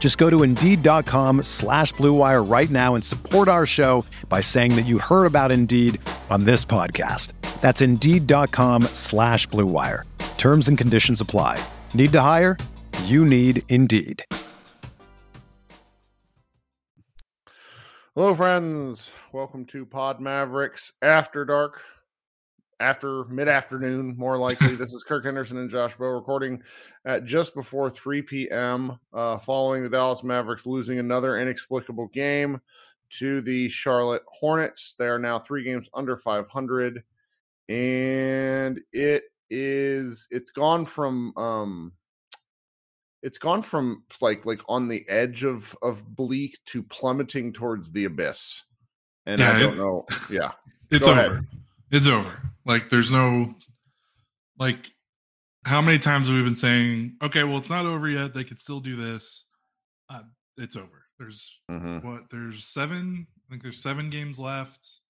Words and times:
Just 0.00 0.18
go 0.18 0.28
to 0.30 0.42
Indeed.com 0.42 1.44
slash 1.44 1.92
BlueWire 1.94 2.50
right 2.50 2.70
now 2.70 2.96
and 2.96 3.04
support 3.04 3.46
our 3.46 3.66
show 3.66 4.04
by 4.28 4.40
saying 4.40 4.74
that 4.74 4.86
you 4.86 4.98
heard 4.98 5.26
about 5.26 5.52
Indeed 5.52 6.00
on 6.30 6.44
this 6.44 6.64
podcast. 6.64 7.34
That's 7.60 7.80
Indeed.com 7.82 8.84
slash 8.94 9.46
BlueWire. 9.48 10.04
Terms 10.38 10.66
and 10.68 10.76
conditions 10.76 11.20
apply. 11.20 11.62
Need 11.92 12.12
to 12.12 12.20
hire? 12.22 12.56
You 13.04 13.24
need 13.26 13.62
Indeed. 13.68 14.24
Hello, 18.16 18.34
friends. 18.34 19.10
Welcome 19.32 19.66
to 19.66 19.86
Pod 19.86 20.18
Mavericks 20.18 20.94
After 21.00 21.44
Dark, 21.44 21.82
after 22.80 23.24
mid 23.26 23.48
afternoon, 23.48 24.16
more 24.16 24.36
likely. 24.38 24.74
this 24.74 24.92
is 24.92 25.04
Kirk 25.04 25.24
Henderson 25.24 25.58
and 25.58 25.70
Josh 25.70 25.94
Bowe 25.96 26.06
recording 26.06 26.62
at 27.04 27.24
just 27.24 27.54
before 27.54 27.90
3 27.90 28.22
p.m. 28.22 28.98
Uh, 29.12 29.38
following 29.38 29.82
the 29.82 29.88
Dallas 29.90 30.24
Mavericks 30.24 30.66
losing 30.66 30.98
another 30.98 31.38
inexplicable 31.38 32.08
game 32.08 32.60
to 33.18 33.40
the 33.42 33.68
Charlotte 33.68 34.22
Hornets. 34.26 34.94
They 34.98 35.06
are 35.06 35.18
now 35.18 35.38
three 35.38 35.62
games 35.62 35.88
under 35.94 36.16
500, 36.16 37.02
and 37.68 38.80
it 38.92 39.24
is 39.52 40.26
it's 40.30 40.50
gone 40.52 40.84
from 40.84 41.32
um 41.36 41.92
it's 43.22 43.36
gone 43.38 43.60
from 43.62 44.04
like 44.20 44.46
like 44.46 44.60
on 44.68 44.86
the 44.86 45.04
edge 45.08 45.42
of 45.44 45.76
of 45.82 46.04
bleak 46.14 46.56
to 46.66 46.82
plummeting 46.84 47.52
towards 47.52 47.90
the 47.90 48.04
abyss 48.04 48.62
and 49.26 49.40
Yeah, 49.40 49.56
i 49.56 49.58
don't 49.58 49.72
it- 49.74 49.76
know 49.78 50.06
yeah 50.30 50.52
It's 50.92 51.06
Go 51.06 51.12
over. 51.12 51.20
ahead. 51.20 51.46
It's 51.90 52.06
over. 52.06 52.40
Like 52.64 52.88
there's 52.90 53.10
no 53.10 53.54
like 54.58 54.90
how 55.64 55.80
many 55.82 55.98
times 55.98 56.28
have 56.28 56.36
we 56.36 56.42
been 56.42 56.54
saying, 56.54 57.16
okay, 57.22 57.44
well 57.44 57.58
it's 57.58 57.70
not 57.70 57.86
over 57.86 58.08
yet. 58.08 58.32
They 58.34 58.44
could 58.44 58.58
still 58.58 58.80
do 58.80 58.96
this. 58.96 59.44
Uh, 60.08 60.22
it's 60.56 60.76
over. 60.76 61.06
There's 61.18 61.60
Mhm. 61.70 62.02
what? 62.04 62.30
There's 62.30 62.64
seven. 62.64 63.26
I 63.46 63.50
think 63.50 63.62
there's 63.62 63.82
seven 63.82 64.10
games 64.10 64.38
left. 64.38 65.00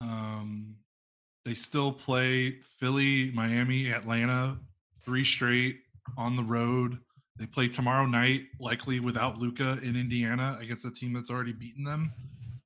Um, 0.00 0.76
they 1.44 1.54
still 1.54 1.92
play 1.92 2.60
Philly, 2.80 3.30
Miami, 3.32 3.90
Atlanta, 3.90 4.58
three 5.02 5.24
straight 5.24 5.80
on 6.16 6.36
the 6.36 6.42
road. 6.42 6.98
They 7.36 7.46
play 7.46 7.68
tomorrow 7.68 8.06
night, 8.06 8.46
likely 8.60 9.00
without 9.00 9.38
Luka 9.38 9.78
in 9.82 9.96
Indiana 9.96 10.56
against 10.60 10.84
a 10.84 10.90
team 10.90 11.12
that's 11.14 11.30
already 11.30 11.52
beaten 11.52 11.84
them 11.84 12.12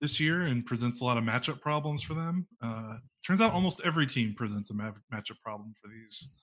this 0.01 0.21
year 0.21 0.43
and 0.43 0.65
presents 0.65 1.01
a 1.01 1.05
lot 1.05 1.17
of 1.19 1.25
matchup 1.25 1.61
problems 1.61 2.03
for 2.03 2.15
them. 2.15 2.47
Uh, 2.63 2.99
turns 3.27 3.41
out 3.41 3.53
almost 3.53 3.81
every 3.85 4.07
team 4.07 4.35
presents 4.35 4.71
a 4.71 4.75
mav- 4.75 5.01
matchup 5.13 5.41
problem 5.43 5.75
for 5.81 5.89
these 5.89 6.35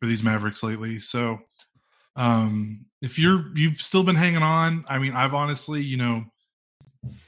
for 0.00 0.06
these 0.06 0.22
Mavericks 0.22 0.62
lately. 0.62 0.98
So 0.98 1.40
um, 2.16 2.86
if 3.00 3.18
you're 3.18 3.46
you've 3.56 3.80
still 3.80 4.02
been 4.02 4.16
hanging 4.16 4.42
on, 4.42 4.84
I 4.88 4.98
mean, 4.98 5.14
I've 5.14 5.34
honestly, 5.34 5.82
you 5.82 5.96
know, 5.96 6.24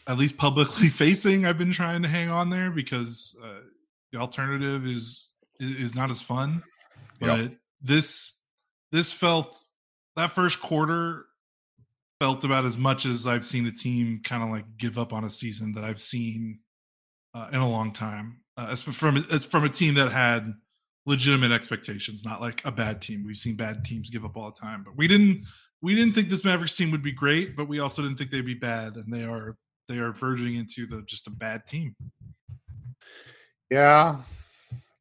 at 0.06 0.18
least 0.18 0.36
publicly 0.36 0.88
facing, 0.90 1.46
I've 1.46 1.58
been 1.58 1.72
trying 1.72 2.02
to 2.02 2.08
hang 2.08 2.30
on 2.30 2.50
there 2.50 2.70
because 2.70 3.38
uh, 3.44 3.60
the 4.12 4.18
alternative 4.18 4.86
is 4.86 5.32
is 5.60 5.76
is 5.76 5.94
not 5.94 6.10
as 6.10 6.20
fun. 6.20 6.62
But 7.20 7.38
Yep. 7.38 7.52
this 7.80 8.40
this 8.92 9.12
felt 9.12 9.60
that 10.16 10.32
first 10.32 10.60
quarter 10.60 11.26
felt 12.24 12.42
about 12.42 12.64
as 12.64 12.78
much 12.78 13.04
as 13.04 13.26
I've 13.26 13.44
seen 13.44 13.66
a 13.66 13.70
team 13.70 14.22
kind 14.24 14.42
of 14.42 14.48
like 14.48 14.64
give 14.78 14.98
up 14.98 15.12
on 15.12 15.24
a 15.24 15.28
season 15.30 15.72
that 15.74 15.84
I've 15.84 16.00
seen 16.00 16.60
uh, 17.34 17.48
in 17.52 17.58
a 17.58 17.68
long 17.68 17.92
time. 17.92 18.40
Uh, 18.56 18.68
as 18.70 18.80
from 18.80 19.26
as 19.30 19.44
from 19.44 19.64
a 19.64 19.68
team 19.68 19.92
that 19.96 20.10
had 20.10 20.54
legitimate 21.04 21.52
expectations, 21.52 22.24
not 22.24 22.40
like 22.40 22.64
a 22.64 22.72
bad 22.72 23.02
team. 23.02 23.24
We've 23.26 23.36
seen 23.36 23.56
bad 23.56 23.84
teams 23.84 24.08
give 24.08 24.24
up 24.24 24.38
all 24.38 24.50
the 24.50 24.58
time, 24.58 24.82
but 24.82 24.96
we 24.96 25.06
didn't. 25.06 25.44
We 25.82 25.94
didn't 25.94 26.14
think 26.14 26.30
this 26.30 26.46
Mavericks 26.46 26.74
team 26.74 26.90
would 26.92 27.02
be 27.02 27.12
great, 27.12 27.56
but 27.56 27.68
we 27.68 27.78
also 27.78 28.00
didn't 28.00 28.16
think 28.16 28.30
they'd 28.30 28.40
be 28.40 28.54
bad, 28.54 28.94
and 28.94 29.12
they 29.12 29.24
are 29.24 29.58
they 29.88 29.98
are 29.98 30.12
verging 30.12 30.54
into 30.54 30.86
the 30.86 31.02
just 31.02 31.26
a 31.26 31.30
bad 31.30 31.66
team. 31.66 31.94
yeah 33.70 34.16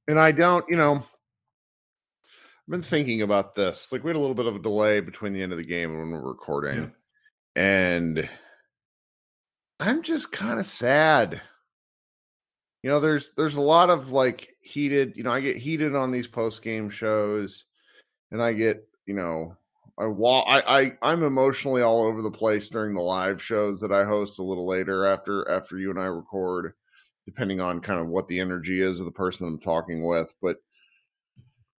and 0.09 0.19
i 0.19 0.31
don't 0.31 0.65
you 0.67 0.75
know 0.75 0.95
i've 0.95 2.69
been 2.69 2.81
thinking 2.81 3.21
about 3.21 3.55
this 3.55 3.91
like 3.93 4.03
we 4.03 4.09
had 4.09 4.17
a 4.17 4.19
little 4.19 4.35
bit 4.35 4.45
of 4.45 4.55
a 4.57 4.59
delay 4.59 4.99
between 4.99 5.31
the 5.31 5.41
end 5.41 5.53
of 5.53 5.57
the 5.57 5.63
game 5.63 5.91
and 5.91 5.99
when 5.99 6.11
we're 6.11 6.27
recording 6.27 6.91
and 7.55 8.27
i'm 9.79 10.01
just 10.01 10.31
kind 10.31 10.59
of 10.59 10.65
sad. 10.65 11.41
You 12.81 12.89
know 12.89 12.99
there's 12.99 13.31
there's 13.37 13.55
a 13.55 13.61
lot 13.61 13.89
of 13.89 14.11
like 14.11 14.57
heated 14.59 15.13
you 15.15 15.23
know 15.23 15.31
i 15.31 15.39
get 15.39 15.55
heated 15.55 15.95
on 15.95 16.11
these 16.11 16.27
post 16.27 16.61
game 16.61 16.89
shows 16.89 17.65
and 18.31 18.43
i 18.43 18.51
get 18.51 18.85
you 19.05 19.13
know 19.13 19.55
i 19.97 20.05
wa- 20.05 20.41
I, 20.41 20.81
I 20.81 20.93
i'm 21.01 21.23
emotionally 21.23 21.81
all 21.81 22.03
over 22.03 22.21
the 22.21 22.29
place 22.29 22.67
during 22.67 22.93
the 22.93 23.01
live 23.01 23.41
shows 23.41 23.79
that 23.79 23.93
i 23.93 24.03
host 24.03 24.39
a 24.39 24.43
little 24.43 24.67
later 24.67 25.05
after 25.05 25.49
after 25.49 25.77
you 25.77 25.91
and 25.91 25.99
i 25.99 26.05
record 26.05 26.73
depending 27.25 27.61
on 27.61 27.79
kind 27.79 28.01
of 28.01 28.07
what 28.07 28.27
the 28.27 28.41
energy 28.41 28.81
is 28.81 28.99
of 28.99 29.05
the 29.05 29.11
person 29.11 29.47
i'm 29.47 29.59
talking 29.59 30.03
with 30.05 30.33
but 30.41 30.57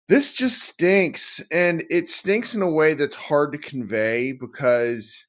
this 0.08 0.32
just 0.32 0.62
stinks 0.62 1.40
and 1.50 1.84
it 1.90 2.08
stinks 2.08 2.54
in 2.54 2.62
a 2.62 2.70
way 2.70 2.94
that's 2.94 3.14
hard 3.14 3.52
to 3.52 3.58
convey 3.58 4.32
because 4.32 5.22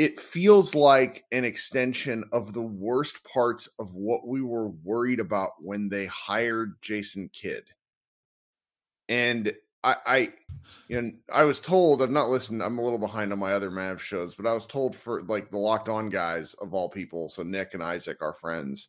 it 0.00 0.18
feels 0.18 0.74
like 0.74 1.26
an 1.30 1.44
extension 1.44 2.24
of 2.32 2.54
the 2.54 2.62
worst 2.62 3.22
parts 3.22 3.68
of 3.78 3.94
what 3.94 4.26
we 4.26 4.40
were 4.40 4.68
worried 4.68 5.20
about 5.20 5.50
when 5.58 5.90
they 5.90 6.06
hired 6.06 6.80
Jason 6.80 7.28
Kidd. 7.34 7.64
And 9.10 9.52
I, 9.84 9.96
I 10.06 10.32
you 10.88 11.02
know, 11.02 11.12
I 11.30 11.44
was 11.44 11.60
told 11.60 12.00
I've 12.00 12.10
not 12.10 12.30
listened. 12.30 12.62
I'm 12.62 12.78
a 12.78 12.82
little 12.82 12.98
behind 12.98 13.30
on 13.30 13.38
my 13.40 13.52
other 13.52 13.70
Mav 13.70 14.02
shows, 14.02 14.34
but 14.34 14.46
I 14.46 14.54
was 14.54 14.64
told 14.64 14.96
for 14.96 15.20
like 15.24 15.50
the 15.50 15.58
locked 15.58 15.90
on 15.90 16.08
guys 16.08 16.54
of 16.54 16.72
all 16.72 16.88
people. 16.88 17.28
So 17.28 17.42
Nick 17.42 17.74
and 17.74 17.82
Isaac, 17.82 18.22
our 18.22 18.32
friends, 18.32 18.88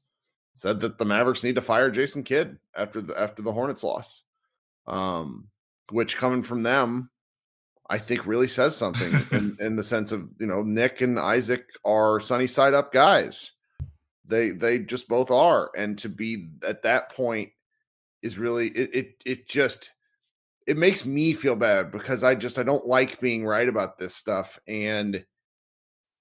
said 0.54 0.80
that 0.80 0.98
the 0.98 1.04
Mavericks 1.04 1.44
need 1.44 1.56
to 1.56 1.62
fire 1.62 1.92
Jason 1.92 2.24
Kidd 2.24 2.58
after 2.74 3.02
the 3.02 3.20
after 3.20 3.42
the 3.42 3.52
Hornets 3.52 3.84
loss. 3.84 4.24
Um, 4.88 5.50
which 5.90 6.16
coming 6.16 6.42
from 6.42 6.64
them, 6.64 7.10
I 7.92 7.98
think 7.98 8.26
really 8.26 8.48
says 8.48 8.78
something 8.78 9.12
in, 9.38 9.58
in 9.60 9.76
the 9.76 9.84
sense 9.84 10.14
of 10.14 10.30
you 10.40 10.48
know 10.48 10.64
Nick 10.64 11.02
and 11.02 11.20
Isaac 11.20 11.68
are 11.84 12.22
sunny 12.22 12.48
side 12.48 12.74
up 12.74 12.94
guys. 12.94 13.52
They 14.26 14.52
they 14.52 14.80
just 14.80 15.10
both 15.10 15.30
are, 15.30 15.70
and 15.76 15.98
to 16.00 16.08
be 16.08 16.52
at 16.66 16.84
that 16.84 17.14
point 17.14 17.50
is 18.22 18.38
really 18.38 18.70
it 18.70 18.96
it, 18.96 19.16
it 19.26 19.50
just 19.50 19.92
it 20.66 20.78
makes 20.78 21.06
me 21.06 21.34
feel 21.34 21.58
bad 21.58 21.92
because 21.92 22.24
I 22.24 22.36
just 22.36 22.58
I 22.58 22.64
don't 22.64 22.86
like 22.86 23.20
being 23.20 23.46
right 23.46 23.68
about 23.68 23.98
this 23.98 24.16
stuff, 24.16 24.58
and 24.66 25.26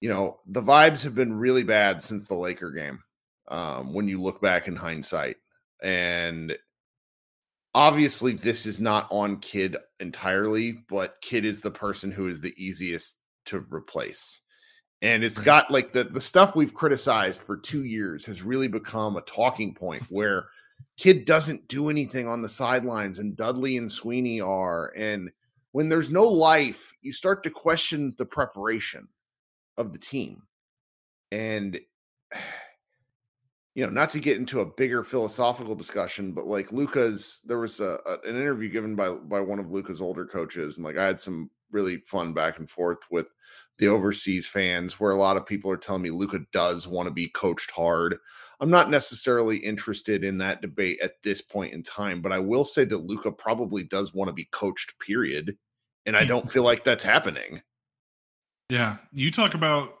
you 0.01 0.09
know 0.09 0.39
the 0.45 0.61
vibes 0.61 1.03
have 1.03 1.15
been 1.15 1.33
really 1.33 1.63
bad 1.63 2.03
since 2.03 2.25
the 2.25 2.35
Laker 2.35 2.71
game. 2.71 3.01
Um, 3.47 3.93
when 3.93 4.09
you 4.09 4.21
look 4.21 4.41
back 4.41 4.67
in 4.67 4.75
hindsight, 4.75 5.37
and 5.81 6.53
obviously 7.73 8.33
this 8.33 8.65
is 8.65 8.81
not 8.81 9.07
on 9.11 9.37
Kidd 9.39 9.77
entirely 9.99 10.73
but 10.89 11.21
Kidd 11.21 11.45
is 11.45 11.61
the 11.61 11.71
person 11.71 12.11
who 12.11 12.27
is 12.27 12.41
the 12.41 12.53
easiest 12.57 13.17
to 13.45 13.65
replace. 13.69 14.41
And 15.01 15.23
it's 15.23 15.39
got 15.39 15.71
like 15.71 15.93
the 15.93 16.03
the 16.03 16.21
stuff 16.21 16.55
we've 16.55 16.73
criticized 16.73 17.41
for 17.41 17.57
2 17.57 17.85
years 17.85 18.25
has 18.25 18.43
really 18.43 18.67
become 18.67 19.17
a 19.17 19.21
talking 19.21 19.73
point 19.73 20.03
where 20.09 20.45
Kidd 20.97 21.25
doesn't 21.25 21.67
do 21.67 21.89
anything 21.89 22.27
on 22.27 22.41
the 22.41 22.49
sidelines 22.49 23.19
and 23.19 23.35
Dudley 23.35 23.77
and 23.77 23.91
Sweeney 23.91 24.41
are 24.41 24.93
and 24.95 25.31
when 25.71 25.89
there's 25.89 26.11
no 26.11 26.25
life 26.25 26.93
you 27.01 27.13
start 27.13 27.43
to 27.43 27.49
question 27.49 28.13
the 28.17 28.25
preparation 28.25 29.07
of 29.77 29.93
the 29.93 29.99
team. 29.99 30.43
And 31.31 31.79
you 33.73 33.85
know, 33.85 33.91
not 33.91 34.11
to 34.11 34.19
get 34.19 34.37
into 34.37 34.59
a 34.59 34.65
bigger 34.65 35.03
philosophical 35.03 35.75
discussion, 35.75 36.33
but 36.33 36.45
like 36.45 36.71
Luka's, 36.71 37.39
there 37.45 37.59
was 37.59 37.79
a, 37.79 37.99
a, 38.05 38.13
an 38.27 38.35
interview 38.35 38.69
given 38.69 38.95
by 38.95 39.09
by 39.09 39.39
one 39.39 39.59
of 39.59 39.71
Luka's 39.71 40.01
older 40.01 40.25
coaches, 40.25 40.75
and 40.75 40.85
like 40.85 40.97
I 40.97 41.05
had 41.05 41.21
some 41.21 41.49
really 41.71 41.97
fun 41.99 42.33
back 42.33 42.59
and 42.59 42.69
forth 42.69 42.99
with 43.09 43.31
the 43.77 43.87
overseas 43.87 44.47
fans, 44.47 44.99
where 44.99 45.11
a 45.11 45.19
lot 45.19 45.37
of 45.37 45.45
people 45.45 45.71
are 45.71 45.77
telling 45.77 46.01
me 46.01 46.11
Luka 46.11 46.39
does 46.51 46.85
want 46.85 47.07
to 47.07 47.13
be 47.13 47.29
coached 47.29 47.71
hard. 47.71 48.17
I'm 48.59 48.69
not 48.69 48.89
necessarily 48.89 49.57
interested 49.57 50.23
in 50.23 50.37
that 50.39 50.61
debate 50.61 50.99
at 51.01 51.23
this 51.23 51.41
point 51.41 51.73
in 51.73 51.81
time, 51.81 52.21
but 52.21 52.33
I 52.33 52.39
will 52.39 52.65
say 52.65 52.83
that 52.85 53.05
Luka 53.05 53.31
probably 53.31 53.83
does 53.83 54.13
want 54.13 54.27
to 54.27 54.33
be 54.33 54.49
coached. 54.51 54.99
Period, 54.99 55.57
and 56.05 56.17
I 56.17 56.23
hmm. 56.23 56.27
don't 56.27 56.51
feel 56.51 56.63
like 56.63 56.83
that's 56.83 57.05
happening. 57.05 57.61
Yeah, 58.69 58.97
you 59.13 59.31
talk 59.31 59.53
about 59.53 59.93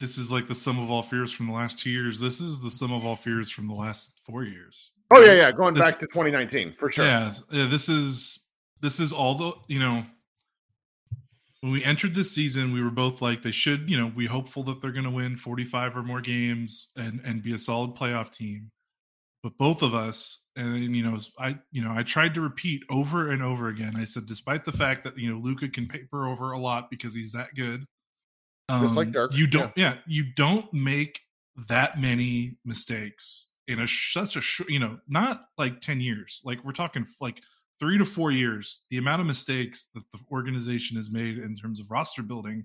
this 0.00 0.16
is 0.16 0.30
like 0.30 0.48
the 0.48 0.54
sum 0.54 0.78
of 0.78 0.90
all 0.90 1.02
fears 1.02 1.30
from 1.30 1.46
the 1.46 1.52
last 1.52 1.78
two 1.78 1.90
years. 1.90 2.18
This 2.18 2.40
is 2.40 2.60
the 2.60 2.70
sum 2.70 2.92
of 2.92 3.04
all 3.04 3.16
fears 3.16 3.50
from 3.50 3.68
the 3.68 3.74
last 3.74 4.18
four 4.24 4.44
years. 4.44 4.92
Oh 5.12 5.20
yeah, 5.22 5.32
yeah, 5.32 5.52
going 5.52 5.74
this, 5.74 5.84
back 5.84 5.98
to 6.00 6.06
2019 6.06 6.72
for 6.72 6.90
sure. 6.90 7.04
Yeah, 7.04 7.34
yeah, 7.50 7.66
this 7.66 7.88
is 7.88 8.40
this 8.80 8.98
is 8.98 9.12
all 9.12 9.34
the 9.34 9.52
you 9.68 9.78
know 9.78 10.04
when 11.60 11.72
we 11.72 11.84
entered 11.84 12.14
this 12.14 12.32
season, 12.32 12.72
we 12.72 12.82
were 12.82 12.90
both 12.90 13.20
like 13.20 13.42
they 13.42 13.50
should, 13.50 13.90
you 13.90 13.98
know, 13.98 14.10
we 14.16 14.26
hopeful 14.26 14.62
that 14.64 14.80
they're 14.80 14.92
going 14.92 15.04
to 15.04 15.10
win 15.10 15.36
45 15.36 15.96
or 15.96 16.02
more 16.02 16.22
games 16.22 16.88
and 16.96 17.20
and 17.24 17.42
be 17.42 17.52
a 17.52 17.58
solid 17.58 17.94
playoff 17.94 18.30
team. 18.30 18.70
But 19.42 19.56
both 19.58 19.82
of 19.82 19.94
us, 19.94 20.40
and 20.56 20.94
you 20.96 21.02
know, 21.02 21.18
I 21.38 21.58
you 21.70 21.82
know, 21.82 21.92
I 21.92 22.02
tried 22.02 22.34
to 22.34 22.40
repeat 22.40 22.82
over 22.88 23.30
and 23.30 23.42
over 23.42 23.68
again. 23.68 23.94
I 23.96 24.04
said, 24.04 24.26
despite 24.26 24.64
the 24.64 24.72
fact 24.72 25.02
that 25.04 25.18
you 25.18 25.32
know 25.32 25.40
Luka 25.40 25.68
can 25.68 25.86
paper 25.86 26.26
over 26.26 26.52
a 26.52 26.58
lot 26.58 26.90
because 26.90 27.14
he's 27.14 27.32
that 27.32 27.54
good, 27.54 27.84
um, 28.70 28.82
Just 28.82 28.96
like 28.96 29.12
Dirk. 29.12 29.34
You 29.34 29.46
don't, 29.46 29.72
yeah. 29.76 29.94
yeah. 29.94 29.98
you 30.06 30.24
don't 30.34 30.72
make 30.72 31.20
that 31.68 32.00
many 32.00 32.56
mistakes 32.64 33.48
in 33.68 33.80
a 33.80 33.86
such 33.86 34.36
a 34.36 34.40
short, 34.40 34.70
you 34.70 34.78
know, 34.78 34.98
not 35.08 35.42
like 35.58 35.80
10 35.80 36.00
years. 36.00 36.40
Like 36.44 36.64
we're 36.64 36.72
talking 36.72 37.06
like 37.20 37.42
three 37.78 37.98
to 37.98 38.04
four 38.04 38.30
years. 38.30 38.84
The 38.90 38.98
amount 38.98 39.20
of 39.20 39.26
mistakes 39.26 39.90
that 39.94 40.04
the 40.12 40.18
organization 40.30 40.96
has 40.96 41.10
made 41.10 41.38
in 41.38 41.54
terms 41.54 41.80
of 41.80 41.90
roster 41.90 42.22
building, 42.22 42.64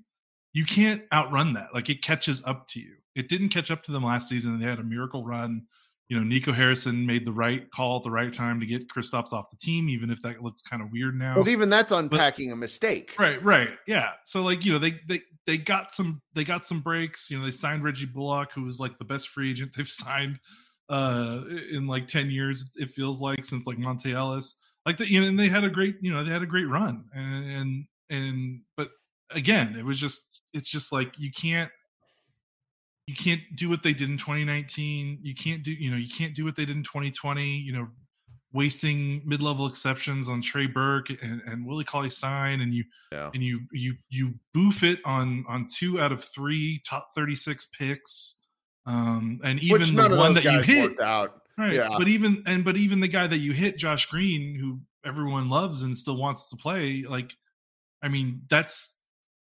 you 0.54 0.66
can't 0.66 1.04
outrun 1.14 1.54
that. 1.54 1.74
Like 1.74 1.90
it 1.90 2.02
catches 2.02 2.44
up 2.46 2.68
to 2.70 2.80
you. 2.80 2.94
It 3.16 3.30
didn't 3.30 3.50
catch 3.50 3.72
up 3.72 3.84
to 3.84 3.92
them 3.92 4.04
last 4.04 4.30
season. 4.30 4.60
They 4.60 4.66
had 4.66 4.80
a 4.80 4.84
miracle 4.84 5.26
run 5.26 5.64
you 6.08 6.18
know, 6.18 6.24
Nico 6.24 6.52
Harrison 6.52 7.06
made 7.06 7.26
the 7.26 7.32
right 7.32 7.70
call 7.72 7.98
at 7.98 8.04
the 8.04 8.12
right 8.12 8.32
time 8.32 8.60
to 8.60 8.66
get 8.66 8.88
Kristaps 8.88 9.34
off 9.34 9.50
the 9.50 9.58
team, 9.58 9.90
even 9.90 10.12
if 10.12 10.22
that 10.22 10.44
looks 10.44 10.62
kind 10.62 10.84
of 10.84 10.92
weird 10.92 11.18
now. 11.18 11.36
But 11.36 11.48
even 11.48 11.70
that's 11.70 11.92
unpacking 11.92 12.50
but, 12.50 12.54
a 12.54 12.58
mistake. 12.58 13.16
Right, 13.18 13.44
right. 13.44 13.70
Yeah. 13.88 14.12
So 14.24 14.44
like, 14.44 14.64
you 14.64 14.74
know, 14.74 14.80
they 14.80 15.00
they 15.08 15.22
they 15.48 15.58
got 15.58 15.92
some 15.92 16.22
they 16.34 16.44
got 16.44 16.64
some 16.64 16.82
breaks. 16.82 17.32
You 17.32 17.40
know, 17.40 17.46
they 17.46 17.52
signed 17.52 17.84
Reggie 17.84 18.06
Bullock, 18.06 18.52
who 18.54 18.64
was 18.64 18.80
like 18.80 19.00
the 19.00 19.06
best 19.06 19.30
free 19.30 19.50
agent 19.52 19.72
they've 19.76 19.90
signed 19.90 20.40
uh 20.88 21.42
in 21.72 21.88
like 21.88 22.08
10 22.08 22.30
years, 22.30 22.76
it 22.80 22.90
feels 22.90 23.20
like, 23.20 23.44
since 23.44 23.66
like 23.66 23.78
Monta 23.78 24.14
Ellis. 24.14 24.56
Like 24.86 24.98
the, 24.98 25.10
you 25.10 25.20
know, 25.20 25.28
and 25.28 25.40
they 25.40 25.50
had 25.50 25.64
a 25.64 25.70
great, 25.70 25.96
you 26.02 26.14
know, 26.14 26.24
they 26.24 26.30
had 26.30 26.44
a 26.44 26.48
great 26.48 26.68
run. 26.70 27.06
And 27.16 27.50
and 27.50 27.86
and 28.12 28.62
but 28.78 28.92
again, 29.32 29.76
it 29.76 29.84
was 29.84 30.00
just 30.00 30.22
it's 30.54 30.70
just 30.70 30.92
like 30.92 31.18
you 31.18 31.32
can't 31.32 31.72
you 33.08 33.16
can't 33.16 33.42
do 33.56 33.70
what 33.70 33.84
they 33.84 33.94
did 33.94 34.10
in 34.10 34.18
2019 34.18 35.20
you 35.22 35.36
can't 35.36 35.64
do 35.64 35.72
you 35.72 35.92
know 35.92 35.98
you 35.98 36.10
can't 36.10 36.34
do 36.34 36.44
what 36.44 36.56
they 36.56 36.66
did 36.66 36.76
in 36.76 36.84
2020 36.84 37.46
you 37.46 37.72
know 37.72 37.88
wasting 38.56 39.22
mid-level 39.26 39.68
exceptions 39.68 40.30
on 40.30 40.42
Trey 40.42 40.66
Burke 40.66 41.10
and, 41.10 41.42
and 41.46 41.68
Willie 41.68 41.84
Cauley 41.84 42.10
Stein 42.10 42.62
and 42.62 42.74
you 42.74 42.86
yeah. 43.12 43.30
and 43.34 43.44
you 43.44 43.60
you 43.74 43.96
you 44.10 44.34
boof 44.54 44.82
it 44.82 45.00
on 45.04 45.44
on 45.48 45.68
two 45.68 46.00
out 46.00 46.14
of 46.14 46.24
three 46.24 46.82
top 46.88 47.10
36 47.14 47.68
picks 47.78 48.38
um 48.86 49.42
and 49.44 49.60
even 49.62 49.94
the 49.96 50.16
one 50.16 50.34
that 50.34 50.46
you 50.46 50.62
hit 50.62 51.00
out 51.02 51.42
right 51.58 51.74
yeah. 51.74 51.90
but 51.98 52.08
even 52.08 52.42
and 52.48 52.64
but 52.64 52.78
even 52.78 53.02
the 53.02 53.10
guy 53.10 53.28
that 53.28 53.40
you 53.40 53.52
hit 53.52 53.78
Josh 53.78 54.06
Green 54.06 54.56
who 54.56 54.80
everyone 55.06 55.50
loves 55.50 55.82
and 55.82 55.96
still 55.96 56.16
wants 56.16 56.50
to 56.50 56.56
play 56.56 57.04
like 57.08 57.34
I 58.02 58.08
mean 58.08 58.42
that's 58.50 58.98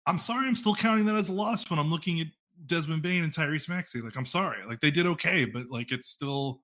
I'm 0.07 0.17
sorry 0.17 0.47
I'm 0.47 0.55
still 0.55 0.75
counting 0.75 1.05
that 1.05 1.15
as 1.15 1.29
a 1.29 1.33
loss 1.33 1.69
when 1.69 1.77
I'm 1.77 1.91
looking 1.91 2.19
at 2.19 2.27
Desmond 2.65 3.01
Bane 3.01 3.23
and 3.23 3.33
Tyrese 3.33 3.69
Maxey. 3.69 4.01
Like, 4.01 4.15
I'm 4.15 4.25
sorry. 4.25 4.65
Like, 4.67 4.81
they 4.81 4.91
did 4.91 5.05
okay, 5.07 5.45
but 5.45 5.69
like, 5.69 5.91
it's 5.91 6.09
still, 6.09 6.61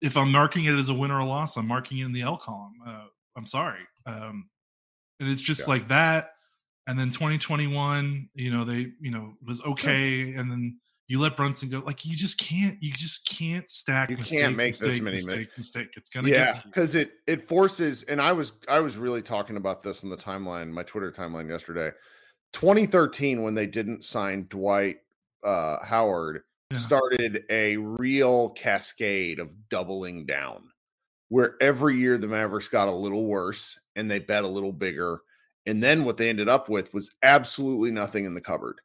if 0.00 0.16
I'm 0.16 0.30
marking 0.30 0.64
it 0.64 0.74
as 0.74 0.88
a 0.88 0.94
win 0.94 1.10
or 1.10 1.20
a 1.20 1.26
loss, 1.26 1.56
I'm 1.56 1.66
marking 1.66 1.98
it 1.98 2.04
in 2.04 2.12
the 2.12 2.22
L 2.22 2.36
column. 2.36 2.74
Uh, 2.86 3.06
I'm 3.36 3.46
sorry. 3.46 3.80
Um, 4.06 4.48
and 5.20 5.28
it's 5.28 5.42
just 5.42 5.66
yeah. 5.66 5.74
like 5.74 5.88
that. 5.88 6.30
And 6.86 6.98
then 6.98 7.10
2021, 7.10 8.30
you 8.34 8.50
know, 8.50 8.64
they, 8.64 8.92
you 9.00 9.10
know, 9.10 9.34
was 9.46 9.60
okay. 9.62 10.32
And 10.34 10.50
then 10.50 10.78
you 11.06 11.20
let 11.20 11.36
Brunson 11.36 11.68
go. 11.68 11.80
Like, 11.80 12.04
you 12.04 12.16
just 12.16 12.38
can't, 12.38 12.76
you 12.80 12.92
just 12.92 13.28
can't 13.28 13.68
stack. 13.68 14.10
You 14.10 14.16
mistake, 14.16 14.40
can't 14.40 14.56
make 14.56 14.68
mistake, 14.68 14.92
this 14.92 15.00
many 15.00 15.16
mistake, 15.16 15.48
mistake. 15.56 15.94
It's 15.96 16.08
gonna, 16.08 16.28
yeah, 16.28 16.60
because 16.64 16.94
it 16.94 17.12
it 17.26 17.42
forces. 17.42 18.04
And 18.04 18.22
I 18.22 18.32
was 18.32 18.52
I 18.68 18.80
was 18.80 18.96
really 18.96 19.22
talking 19.22 19.56
about 19.56 19.82
this 19.82 20.02
in 20.02 20.10
the 20.10 20.16
timeline, 20.16 20.70
my 20.70 20.82
Twitter 20.82 21.12
timeline 21.12 21.48
yesterday. 21.48 21.90
2013 22.52 23.42
when 23.42 23.54
they 23.54 23.66
didn't 23.66 24.04
sign 24.04 24.46
Dwight 24.48 24.96
uh, 25.44 25.84
Howard 25.84 26.42
yeah. 26.70 26.78
started 26.78 27.44
a 27.50 27.76
real 27.76 28.50
cascade 28.50 29.38
of 29.38 29.68
doubling 29.68 30.26
down 30.26 30.70
where 31.28 31.56
every 31.60 31.98
year 31.98 32.18
the 32.18 32.26
Mavericks 32.26 32.68
got 32.68 32.88
a 32.88 32.92
little 32.92 33.26
worse 33.26 33.78
and 33.94 34.10
they 34.10 34.18
bet 34.18 34.44
a 34.44 34.48
little 34.48 34.72
bigger. 34.72 35.20
And 35.66 35.82
then 35.82 36.04
what 36.04 36.16
they 36.16 36.30
ended 36.30 36.48
up 36.48 36.68
with 36.68 36.92
was 36.94 37.10
absolutely 37.22 37.90
nothing 37.90 38.24
in 38.24 38.34
the 38.34 38.40
cupboard. 38.40 38.80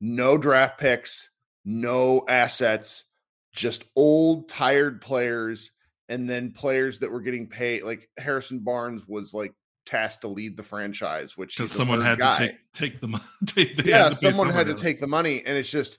No 0.00 0.38
draft 0.38 0.78
picks, 0.78 1.30
no 1.64 2.24
assets, 2.26 3.04
just 3.52 3.84
old, 3.94 4.48
tired 4.48 5.02
players, 5.02 5.70
and 6.08 6.28
then 6.28 6.52
players 6.52 7.00
that 7.00 7.12
were 7.12 7.20
getting 7.20 7.48
paid. 7.48 7.82
Like 7.82 8.08
Harrison 8.18 8.60
Barnes 8.60 9.06
was 9.06 9.34
like 9.34 9.52
tasked 9.92 10.22
to 10.22 10.28
lead 10.28 10.56
the 10.56 10.62
franchise, 10.62 11.36
which 11.36 11.56
because 11.56 11.70
someone 11.70 12.00
had 12.00 12.18
guy. 12.18 12.32
to 12.32 12.46
take 12.46 12.58
take 12.72 13.00
the 13.00 13.08
money. 13.08 13.24
yeah, 13.84 14.10
someone 14.10 14.48
had 14.48 14.66
to 14.66 14.74
take 14.74 15.00
the 15.00 15.06
money, 15.06 15.42
and 15.44 15.56
it's 15.58 15.70
just 15.70 15.98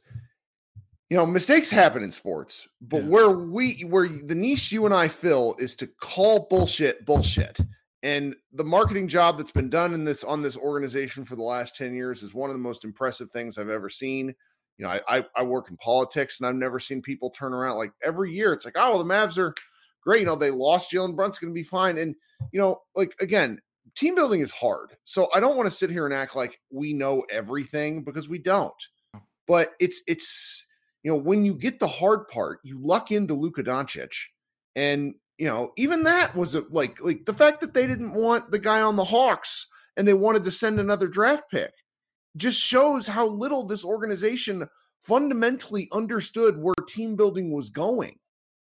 you 1.09 1.17
know 1.17 1.25
mistakes 1.25 1.69
happen 1.69 2.01
in 2.01 2.11
sports, 2.11 2.67
but 2.81 3.03
yeah. 3.03 3.09
where 3.09 3.29
we 3.29 3.81
where 3.81 4.09
the 4.09 4.35
niche 4.35 4.71
you 4.71 4.85
and 4.85 4.93
I 4.93 5.07
fill 5.07 5.55
is 5.59 5.75
to 5.77 5.87
call 6.01 6.47
bullshit 6.49 7.05
bullshit. 7.05 7.59
And 8.01 8.35
the 8.51 8.65
marketing 8.65 9.07
job 9.07 9.37
that's 9.37 9.51
been 9.51 9.69
done 9.69 9.93
in 9.93 10.03
this 10.03 10.25
on 10.25 10.41
this 10.41 10.57
organization 10.57 11.23
for 11.23 11.37
the 11.37 11.43
last 11.43 11.77
10 11.77 11.93
years 11.93 12.21
is 12.21 12.33
one 12.33 12.49
of 12.49 12.53
the 12.53 12.61
most 12.61 12.83
impressive 12.83 13.31
things 13.31 13.57
I've 13.57 13.69
ever 13.69 13.89
seen. 13.89 14.35
You 14.77 14.85
know, 14.85 14.89
I, 14.89 15.01
I, 15.07 15.25
I 15.37 15.43
work 15.43 15.69
in 15.69 15.77
politics 15.77 16.39
and 16.39 16.47
I've 16.47 16.55
never 16.55 16.81
seen 16.81 17.01
people 17.01 17.29
turn 17.29 17.53
around 17.53 17.77
like 17.77 17.93
every 18.03 18.33
year. 18.33 18.51
It's 18.51 18.65
like, 18.65 18.75
oh, 18.75 18.89
well, 18.89 19.03
the 19.03 19.13
Mavs 19.13 19.37
are 19.37 19.53
great. 20.01 20.19
You 20.19 20.25
know, 20.25 20.35
they 20.35 20.51
lost 20.51 20.91
Jalen 20.91 21.15
Brunson's 21.15 21.39
going 21.39 21.53
to 21.53 21.57
be 21.57 21.63
fine. 21.63 21.97
And, 21.97 22.13
you 22.51 22.59
know, 22.59 22.81
like 22.93 23.15
again, 23.21 23.61
team 23.95 24.15
building 24.15 24.41
is 24.41 24.51
hard. 24.51 24.95
So 25.03 25.29
I 25.33 25.39
don't 25.39 25.57
want 25.57 25.69
to 25.69 25.75
sit 25.75 25.89
here 25.89 26.05
and 26.05 26.13
act 26.13 26.35
like 26.35 26.59
we 26.71 26.93
know 26.93 27.23
everything 27.31 28.03
because 28.03 28.27
we 28.27 28.39
don't. 28.39 28.73
Oh. 29.15 29.21
But 29.47 29.73
it's 29.79 30.01
it's 30.07 30.65
you 31.03 31.11
know 31.11 31.17
when 31.17 31.45
you 31.45 31.53
get 31.53 31.79
the 31.79 31.87
hard 31.87 32.27
part, 32.27 32.59
you 32.63 32.79
luck 32.79 33.11
into 33.11 33.33
Luka 33.33 33.63
Doncic, 33.63 34.13
and 34.75 35.13
you 35.37 35.47
know 35.47 35.71
even 35.77 36.03
that 36.03 36.35
was 36.35 36.55
a, 36.55 36.63
like 36.69 36.97
like 37.01 37.25
the 37.25 37.33
fact 37.33 37.61
that 37.61 37.73
they 37.73 37.87
didn't 37.87 38.13
want 38.13 38.51
the 38.51 38.59
guy 38.59 38.81
on 38.81 38.95
the 38.95 39.05
Hawks 39.05 39.67
and 39.97 40.07
they 40.07 40.13
wanted 40.13 40.43
to 40.43 40.51
send 40.51 40.79
another 40.79 41.07
draft 41.07 41.43
pick 41.51 41.71
just 42.35 42.59
shows 42.59 43.05
how 43.07 43.27
little 43.27 43.65
this 43.65 43.85
organization 43.85 44.67
fundamentally 45.01 45.87
understood 45.91 46.57
where 46.57 46.73
team 46.87 47.15
building 47.15 47.51
was 47.51 47.69
going. 47.69 48.17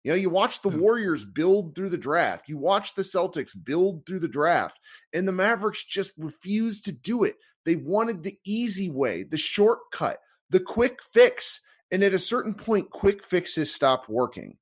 You 0.09 0.15
know, 0.15 0.21
you 0.21 0.31
watch 0.31 0.63
the. 0.63 0.71
Warriors 0.71 1.23
build 1.23 1.75
through 1.75 1.91
the 1.91 1.99
draft, 1.99 2.49
you 2.49 2.57
watch 2.57 2.95
the 2.95 3.03
Celtics 3.03 3.53
build 3.63 4.07
through 4.07 4.21
the 4.21 4.27
draft, 4.27 4.79
and 5.13 5.29
the 5.29 5.33
Mavericks 5.33 5.85
just 5.85 6.13
refused 6.17 6.87
to 6.87 6.93
do 6.93 7.25
it. 7.25 7.35
They 7.67 7.77
wanted 7.77 8.23
the 8.23 8.39
easy 8.43 8.89
way, 8.89 9.25
the 9.25 9.37
shortcut, 9.37 10.19
the 10.49 10.61
quick 10.61 11.01
fix. 11.13 11.61
And 11.91 12.03
at 12.03 12.15
a 12.15 12.19
certain 12.19 12.55
point, 12.55 12.89
quick 12.89 13.23
fixes 13.23 13.75
stop 13.75 14.09
working. 14.09 14.57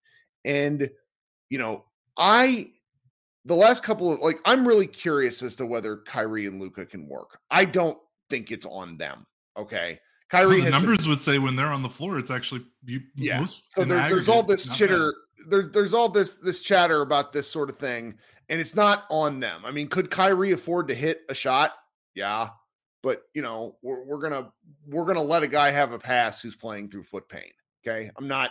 And, 0.44 0.90
you 1.48 1.58
know, 1.58 1.84
I, 2.16 2.72
the 3.44 3.54
last 3.54 3.84
couple 3.84 4.12
of, 4.12 4.18
like, 4.18 4.40
I'm 4.44 4.66
really 4.66 4.88
curious 4.88 5.44
as 5.44 5.54
to 5.56 5.66
whether 5.66 5.98
Kyrie 5.98 6.46
and 6.46 6.60
Luka 6.60 6.86
can 6.86 7.06
work. 7.06 7.38
I 7.52 7.66
don't 7.66 7.98
think 8.30 8.50
it's 8.50 8.66
on 8.66 8.96
them. 8.96 9.24
Okay. 9.56 10.00
Kyrie 10.28 10.56
well, 10.56 10.64
the 10.64 10.70
numbers 10.70 11.02
been, 11.02 11.10
would 11.10 11.20
say 11.20 11.38
when 11.38 11.54
they're 11.54 11.72
on 11.72 11.82
the 11.82 11.88
floor, 11.88 12.18
it's 12.18 12.32
actually 12.32 12.64
you, 12.84 13.00
yeah. 13.14 13.44
so 13.44 13.84
there, 13.84 14.08
there's 14.08 14.28
all 14.28 14.42
this 14.42 14.66
chitter 14.76 15.14
there's 15.48 15.70
there's 15.70 15.94
all 15.94 16.08
this 16.08 16.38
this 16.38 16.62
chatter 16.62 17.02
about 17.02 17.32
this 17.32 17.48
sort 17.48 17.70
of 17.70 17.76
thing, 17.76 18.14
and 18.48 18.60
it's 18.60 18.74
not 18.74 19.04
on 19.10 19.40
them. 19.40 19.64
I 19.64 19.70
mean, 19.70 19.88
could 19.88 20.10
Kyrie 20.10 20.52
afford 20.52 20.88
to 20.88 20.94
hit 20.94 21.20
a 21.28 21.34
shot? 21.34 21.72
Yeah, 22.14 22.50
but 23.02 23.22
you 23.34 23.42
know, 23.42 23.76
we're, 23.82 24.04
we're 24.04 24.18
gonna 24.18 24.50
we're 24.86 25.04
gonna 25.04 25.22
let 25.22 25.42
a 25.42 25.48
guy 25.48 25.70
have 25.70 25.92
a 25.92 25.98
pass 25.98 26.40
who's 26.40 26.56
playing 26.56 26.90
through 26.90 27.04
foot 27.04 27.28
pain. 27.28 27.50
Okay, 27.86 28.10
I'm 28.16 28.28
not. 28.28 28.50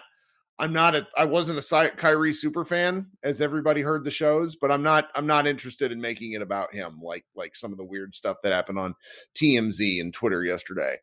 I'm 0.58 0.72
not 0.72 0.96
a 0.96 1.06
I 1.18 1.26
wasn't 1.26 1.60
a 1.60 1.92
Kyrie 1.98 2.32
super 2.32 2.64
fan 2.64 3.08
as 3.24 3.42
everybody 3.42 3.82
heard 3.82 4.06
the 4.06 4.12
shows, 4.12 4.56
but 4.56 4.72
I'm 4.72 4.84
not 4.84 5.10
I'm 5.14 5.28
not 5.28 5.48
interested 5.48 5.92
in 5.92 6.00
making 6.00 6.32
it 6.32 6.42
about 6.42 6.74
him 6.74 7.02
like 7.02 7.26
like 7.36 7.56
some 7.56 7.74
of 7.74 7.78
the 7.78 7.84
weird 7.84 8.16
stuff 8.16 8.38
that 8.42 8.54
happened 8.54 8.80
on 8.80 8.96
TMZ 9.36 10.00
and 10.00 10.14
Twitter 10.14 10.46
yesterday. 10.46 10.96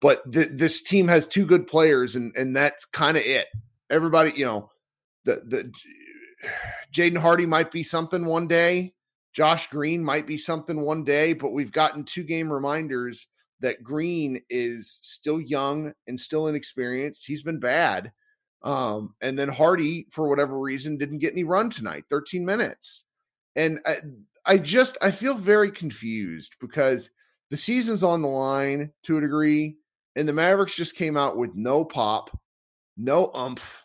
But 0.00 0.32
th- 0.32 0.50
this 0.52 0.82
team 0.82 1.06
has 1.08 1.26
two 1.26 1.44
good 1.44 1.66
players 1.66 2.16
and 2.16 2.34
and 2.34 2.56
that's 2.56 2.86
kind 2.86 3.18
of 3.18 3.22
it. 3.24 3.48
Everybody, 3.90 4.32
you 4.34 4.46
know, 4.46 4.70
the 5.24 5.42
the 5.46 5.72
Jaden 6.94 7.18
Hardy 7.18 7.46
might 7.46 7.70
be 7.70 7.82
something 7.82 8.26
one 8.26 8.46
day. 8.46 8.94
Josh 9.32 9.68
Green 9.68 10.04
might 10.04 10.26
be 10.26 10.38
something 10.38 10.80
one 10.80 11.02
day, 11.02 11.32
but 11.32 11.52
we've 11.52 11.72
gotten 11.72 12.04
two 12.04 12.22
game 12.22 12.52
reminders 12.52 13.26
that 13.60 13.82
Green 13.82 14.40
is 14.48 14.98
still 15.02 15.40
young 15.40 15.92
and 16.06 16.20
still 16.20 16.48
inexperienced. 16.48 17.26
He's 17.26 17.42
been 17.42 17.58
bad. 17.58 18.12
Um, 18.62 19.14
and 19.20 19.38
then 19.38 19.48
Hardy, 19.48 20.06
for 20.10 20.28
whatever 20.28 20.58
reason, 20.58 20.96
didn't 20.96 21.18
get 21.18 21.32
any 21.32 21.44
run 21.44 21.68
tonight, 21.68 22.04
13 22.08 22.44
minutes. 22.44 23.04
And 23.56 23.80
I, 23.84 23.98
I 24.46 24.58
just 24.58 24.96
I 25.02 25.10
feel 25.10 25.34
very 25.34 25.70
confused 25.70 26.54
because 26.60 27.10
the 27.50 27.56
season's 27.56 28.02
on 28.02 28.22
the 28.22 28.28
line 28.28 28.92
to 29.04 29.18
a 29.18 29.20
degree, 29.20 29.76
and 30.16 30.28
the 30.28 30.32
Mavericks 30.32 30.76
just 30.76 30.96
came 30.96 31.16
out 31.16 31.36
with 31.36 31.54
no 31.54 31.84
pop, 31.84 32.30
no 32.96 33.30
umph, 33.34 33.83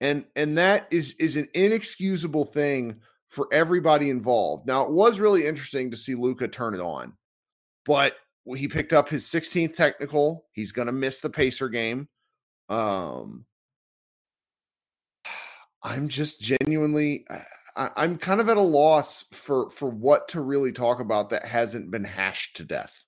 and 0.00 0.24
and 0.34 0.58
that 0.58 0.88
is 0.90 1.14
is 1.18 1.36
an 1.36 1.48
inexcusable 1.54 2.46
thing 2.46 3.00
for 3.28 3.48
everybody 3.52 4.10
involved. 4.10 4.66
Now 4.66 4.84
it 4.84 4.90
was 4.90 5.20
really 5.20 5.46
interesting 5.46 5.90
to 5.90 5.96
see 5.96 6.14
Luka 6.14 6.48
turn 6.48 6.74
it 6.74 6.80
on, 6.80 7.14
but 7.86 8.14
he 8.56 8.68
picked 8.68 8.92
up 8.92 9.08
his 9.08 9.24
16th 9.26 9.74
technical. 9.74 10.46
He's 10.52 10.72
going 10.72 10.86
to 10.86 10.92
miss 10.92 11.20
the 11.20 11.30
Pacer 11.30 11.68
game. 11.68 12.08
Um, 12.68 13.44
I'm 15.82 16.08
just 16.08 16.40
genuinely, 16.40 17.26
I, 17.76 17.90
I'm 17.96 18.18
kind 18.18 18.40
of 18.40 18.48
at 18.48 18.56
a 18.56 18.62
loss 18.62 19.24
for 19.32 19.70
for 19.70 19.88
what 19.88 20.28
to 20.28 20.40
really 20.40 20.72
talk 20.72 21.00
about 21.00 21.30
that 21.30 21.46
hasn't 21.46 21.90
been 21.90 22.04
hashed 22.04 22.56
to 22.56 22.64
death. 22.64 23.04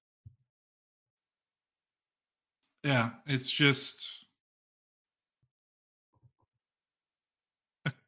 Yeah, 2.83 3.11
it's 3.27 3.51
just. 3.51 4.22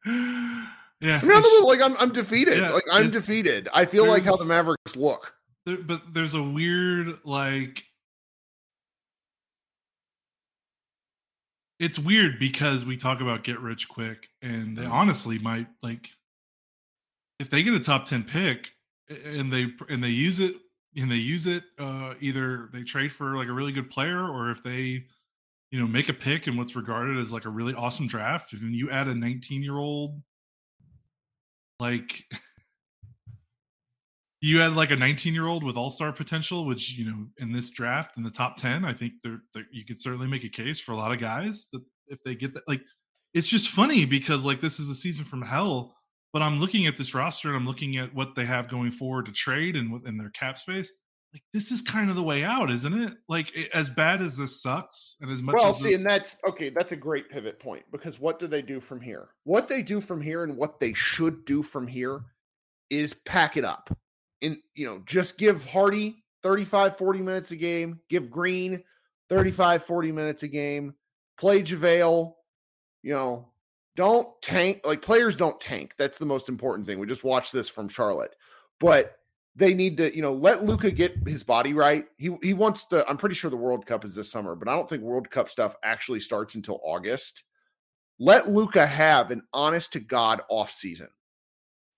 Yeah, 0.05 1.19
I 1.21 1.25
mean, 1.25 1.31
I'm 1.31 1.63
like 1.63 1.81
I'm, 1.81 1.97
I'm 1.97 2.11
defeated. 2.11 2.57
Yeah, 2.57 2.71
like 2.71 2.83
I'm 2.91 3.11
defeated. 3.11 3.67
I 3.73 3.85
feel 3.85 4.05
like 4.05 4.23
how 4.23 4.35
the 4.35 4.45
Mavericks 4.45 4.95
look. 4.95 5.33
there, 5.65 5.77
but 5.77 6.13
there's 6.13 6.33
a 6.33 6.43
weird 6.43 7.19
like 7.23 7.83
it's 11.79 11.99
weird 11.99 12.39
because 12.39 12.85
we 12.85 12.97
talk 12.97 13.21
about 13.21 13.43
get 13.43 13.59
rich 13.59 13.89
quick 13.89 14.29
and 14.41 14.77
they 14.77 14.85
honestly 14.85 15.39
might 15.39 15.67
like 15.83 16.09
if 17.39 17.49
they 17.49 17.63
get 17.63 17.73
a 17.73 17.79
top 17.79 18.05
10 18.05 18.23
pick 18.23 18.71
and 19.09 19.51
they 19.51 19.67
and 19.89 20.03
they 20.03 20.09
use 20.09 20.39
it 20.39 20.55
and 20.95 21.11
they 21.11 21.15
use 21.15 21.47
it 21.47 21.63
uh 21.77 22.13
either 22.21 22.69
they 22.71 22.83
trade 22.83 23.11
for 23.11 23.35
like 23.35 23.47
a 23.47 23.53
really 23.53 23.73
good 23.73 23.89
player 23.89 24.25
or 24.25 24.51
if 24.51 24.63
they 24.63 25.03
you 25.75 25.81
know 25.81 25.87
make 25.87 26.09
a 26.09 26.13
pick 26.13 26.47
in 26.47 26.55
what's 26.55 26.75
regarded 26.75 27.17
as 27.17 27.31
like 27.31 27.45
a 27.45 27.49
really 27.49 27.73
awesome 27.73 28.07
draft 28.07 28.53
and 28.53 28.73
you 28.73 28.89
add 28.89 29.07
a 29.07 29.13
19 29.13 29.61
year 29.61 29.77
old 29.77 30.21
like 31.79 32.23
you 34.45 34.59
had 34.59 34.75
like 34.75 34.91
a 34.91 34.95
19 34.95 35.33
year 35.33 35.47
old 35.47 35.63
with 35.63 35.75
all 35.75 35.89
star 35.89 36.11
potential, 36.11 36.65
which 36.65 36.93
you 36.97 37.05
know 37.05 37.25
in 37.37 37.51
this 37.51 37.69
draft 37.69 38.15
in 38.17 38.23
the 38.23 38.29
top 38.29 38.57
10, 38.57 38.85
I 38.85 38.93
think 38.93 39.13
there 39.23 39.39
you 39.71 39.85
could 39.85 39.99
certainly 39.99 40.27
make 40.27 40.43
a 40.43 40.49
case 40.49 40.79
for 40.79 40.91
a 40.91 40.95
lot 40.95 41.11
of 41.11 41.19
guys 41.19 41.67
that 41.73 41.81
if 42.07 42.23
they 42.23 42.35
get 42.35 42.53
that, 42.53 42.67
like 42.67 42.81
it's 43.33 43.47
just 43.47 43.69
funny 43.69 44.05
because 44.05 44.45
like 44.45 44.61
this 44.61 44.79
is 44.79 44.89
a 44.89 44.95
season 44.95 45.25
from 45.25 45.41
hell. 45.41 45.95
But 46.31 46.41
I'm 46.41 46.59
looking 46.59 46.85
at 46.85 46.97
this 46.97 47.15
roster 47.15 47.47
and 47.47 47.57
I'm 47.57 47.65
looking 47.65 47.97
at 47.97 48.13
what 48.13 48.35
they 48.35 48.45
have 48.45 48.67
going 48.67 48.91
forward 48.91 49.25
to 49.27 49.31
trade 49.31 49.75
and 49.75 49.91
within 49.91 50.17
their 50.17 50.29
cap 50.31 50.57
space. 50.57 50.91
Like 51.35 51.43
this 51.53 51.69
is 51.69 51.81
kind 51.81 52.09
of 52.09 52.15
the 52.15 52.23
way 52.23 52.45
out, 52.45 52.71
isn't 52.71 52.93
it? 52.93 53.13
Like 53.27 53.53
as 53.73 53.89
bad 53.89 54.21
as 54.21 54.37
this 54.37 54.61
sucks, 54.61 55.17
and 55.19 55.29
as 55.29 55.41
much 55.41 55.55
Well, 55.55 55.71
as 55.71 55.81
see, 55.81 55.89
this, 55.89 55.97
and 55.97 56.05
that's 56.05 56.37
okay. 56.47 56.69
That's 56.69 56.93
a 56.93 56.95
great 56.95 57.29
pivot 57.29 57.59
point 57.59 57.83
because 57.91 58.17
what 58.21 58.39
do 58.39 58.47
they 58.47 58.61
do 58.61 58.79
from 58.79 59.01
here? 59.01 59.27
What 59.43 59.67
they 59.67 59.81
do 59.81 59.99
from 59.99 60.21
here 60.21 60.45
and 60.45 60.55
what 60.55 60.79
they 60.79 60.93
should 60.93 61.43
do 61.43 61.61
from 61.61 61.87
here 61.87 62.21
is 62.89 63.13
pack 63.13 63.57
it 63.57 63.65
up. 63.65 63.89
And, 64.41 64.59
you 64.75 64.85
know, 64.85 65.01
just 65.05 65.37
give 65.37 65.65
Hardy 65.65 66.23
35, 66.43 66.97
40 66.97 67.19
minutes 67.21 67.51
a 67.51 67.57
game, 67.57 67.99
give 68.09 68.31
Green 68.31 68.85
35, 69.29 69.83
40 69.83 70.11
minutes 70.13 70.43
a 70.43 70.47
game, 70.47 70.95
play 71.37 71.63
JaVale, 71.63 72.33
you 73.03 73.13
know, 73.13 73.49
don't 73.97 74.29
tank. 74.41 74.81
Like 74.85 75.01
players 75.01 75.35
don't 75.35 75.59
tank. 75.59 75.95
That's 75.97 76.17
the 76.17 76.25
most 76.25 76.47
important 76.47 76.87
thing. 76.87 76.97
We 76.99 77.07
just 77.07 77.25
watched 77.25 77.51
this 77.51 77.67
from 77.67 77.89
Charlotte. 77.89 78.35
But 78.79 79.17
they 79.55 79.73
need 79.73 79.97
to, 79.97 80.13
you 80.13 80.21
know, 80.21 80.33
let 80.33 80.63
Luka 80.65 80.91
get 80.91 81.27
his 81.27 81.43
body 81.43 81.73
right. 81.73 82.05
He 82.17 82.35
he 82.43 82.53
wants 82.53 82.85
to. 82.87 83.07
I'm 83.07 83.17
pretty 83.17 83.35
sure 83.35 83.49
the 83.49 83.57
World 83.57 83.85
Cup 83.85 84.03
is 84.03 84.15
this 84.15 84.31
summer, 84.31 84.55
but 84.55 84.67
I 84.67 84.75
don't 84.75 84.89
think 84.89 85.03
World 85.03 85.29
Cup 85.29 85.49
stuff 85.49 85.75
actually 85.83 86.19
starts 86.19 86.55
until 86.55 86.81
August. 86.83 87.43
Let 88.19 88.49
Luka 88.49 88.85
have 88.85 89.31
an 89.31 89.43
honest 89.53 89.93
to 89.93 89.99
God 89.99 90.41
off 90.49 90.71
season. 90.71 91.09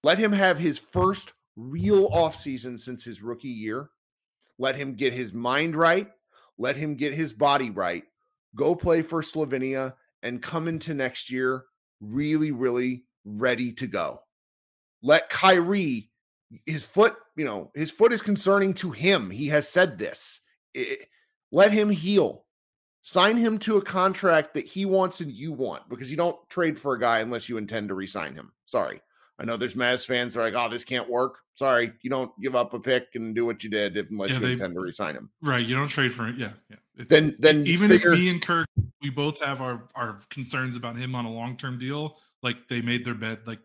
Let 0.03 0.17
him 0.17 0.31
have 0.31 0.57
his 0.57 0.79
first 0.79 1.33
real 1.55 2.07
off 2.07 2.35
season 2.35 2.77
since 2.77 3.03
his 3.03 3.21
rookie 3.21 3.47
year. 3.47 3.89
Let 4.59 4.75
him 4.75 4.95
get 4.95 5.13
his 5.13 5.33
mind 5.33 5.75
right. 5.75 6.07
Let 6.57 6.77
him 6.77 6.95
get 6.95 7.13
his 7.13 7.33
body 7.33 7.69
right. 7.69 8.03
Go 8.55 8.75
play 8.75 9.01
for 9.01 9.21
Slovenia 9.21 9.93
and 10.23 10.41
come 10.41 10.67
into 10.67 10.93
next 10.93 11.31
year 11.31 11.63
really, 12.01 12.51
really 12.51 13.03
ready 13.25 13.71
to 13.73 13.87
go. 13.87 14.21
Let 15.01 15.29
Kyrie 15.29 16.09
his 16.65 16.83
foot, 16.83 17.15
you 17.35 17.45
know, 17.45 17.71
his 17.75 17.91
foot 17.91 18.13
is 18.13 18.21
concerning 18.21 18.73
to 18.75 18.91
him. 18.91 19.29
He 19.29 19.47
has 19.47 19.67
said 19.67 19.97
this. 19.97 20.39
It- 20.73 21.07
let 21.51 21.71
him 21.71 21.89
heal. 21.89 22.45
Sign 23.03 23.37
him 23.37 23.57
to 23.59 23.77
a 23.77 23.81
contract 23.81 24.53
that 24.55 24.65
he 24.65 24.85
wants 24.85 25.21
and 25.21 25.31
you 25.31 25.53
want 25.53 25.87
because 25.87 26.11
you 26.11 26.17
don't 26.17 26.37
trade 26.49 26.77
for 26.77 26.93
a 26.93 26.99
guy 26.99 27.19
unless 27.19 27.47
you 27.47 27.55
intend 27.57 27.87
to 27.87 27.93
re-sign 27.95 28.33
him. 28.35 28.51
Sorry. 28.65 28.99
I 29.39 29.45
know 29.45 29.55
there's 29.55 29.75
Mavs 29.75 30.05
fans 30.05 30.33
that 30.33 30.41
are 30.41 30.43
like, 30.51 30.55
oh, 30.55 30.67
this 30.69 30.83
can't 30.83 31.09
work. 31.09 31.37
Sorry. 31.55 31.93
You 32.01 32.09
don't 32.09 32.31
give 32.41 32.53
up 32.55 32.73
a 32.73 32.79
pick 32.81 33.09
and 33.15 33.33
do 33.33 33.45
what 33.45 33.63
you 33.63 33.69
did 33.69 33.95
if, 33.95 34.09
unless 34.09 34.31
Yeah, 34.31 34.35
you 34.39 34.45
they- 34.47 34.51
intend 34.53 34.73
to 34.73 34.81
re-sign 34.81 35.15
him. 35.15 35.29
right, 35.41 35.65
you 35.65 35.73
don't 35.75 35.87
trade 35.87 36.11
for 36.11 36.27
it. 36.27 36.35
Yeah, 36.37 36.51
yeah. 36.69 36.77
It's- 36.95 37.07
Then 37.07 37.35
then 37.39 37.65
even 37.65 37.87
figure, 37.87 38.11
if 38.11 38.19
me 38.19 38.29
and 38.29 38.41
Kirk, 38.41 38.67
we 39.01 39.09
both 39.09 39.39
have 39.41 39.61
our 39.61 39.87
our 39.95 40.19
concerns 40.29 40.75
about 40.75 40.97
him 40.97 41.15
on 41.15 41.23
a 41.25 41.31
long 41.31 41.55
term 41.55 41.77
deal. 41.79 42.17
Like 42.43 42.67
they 42.67 42.81
made 42.81 43.05
their 43.05 43.13
bed. 43.15 43.41
Like 43.45 43.59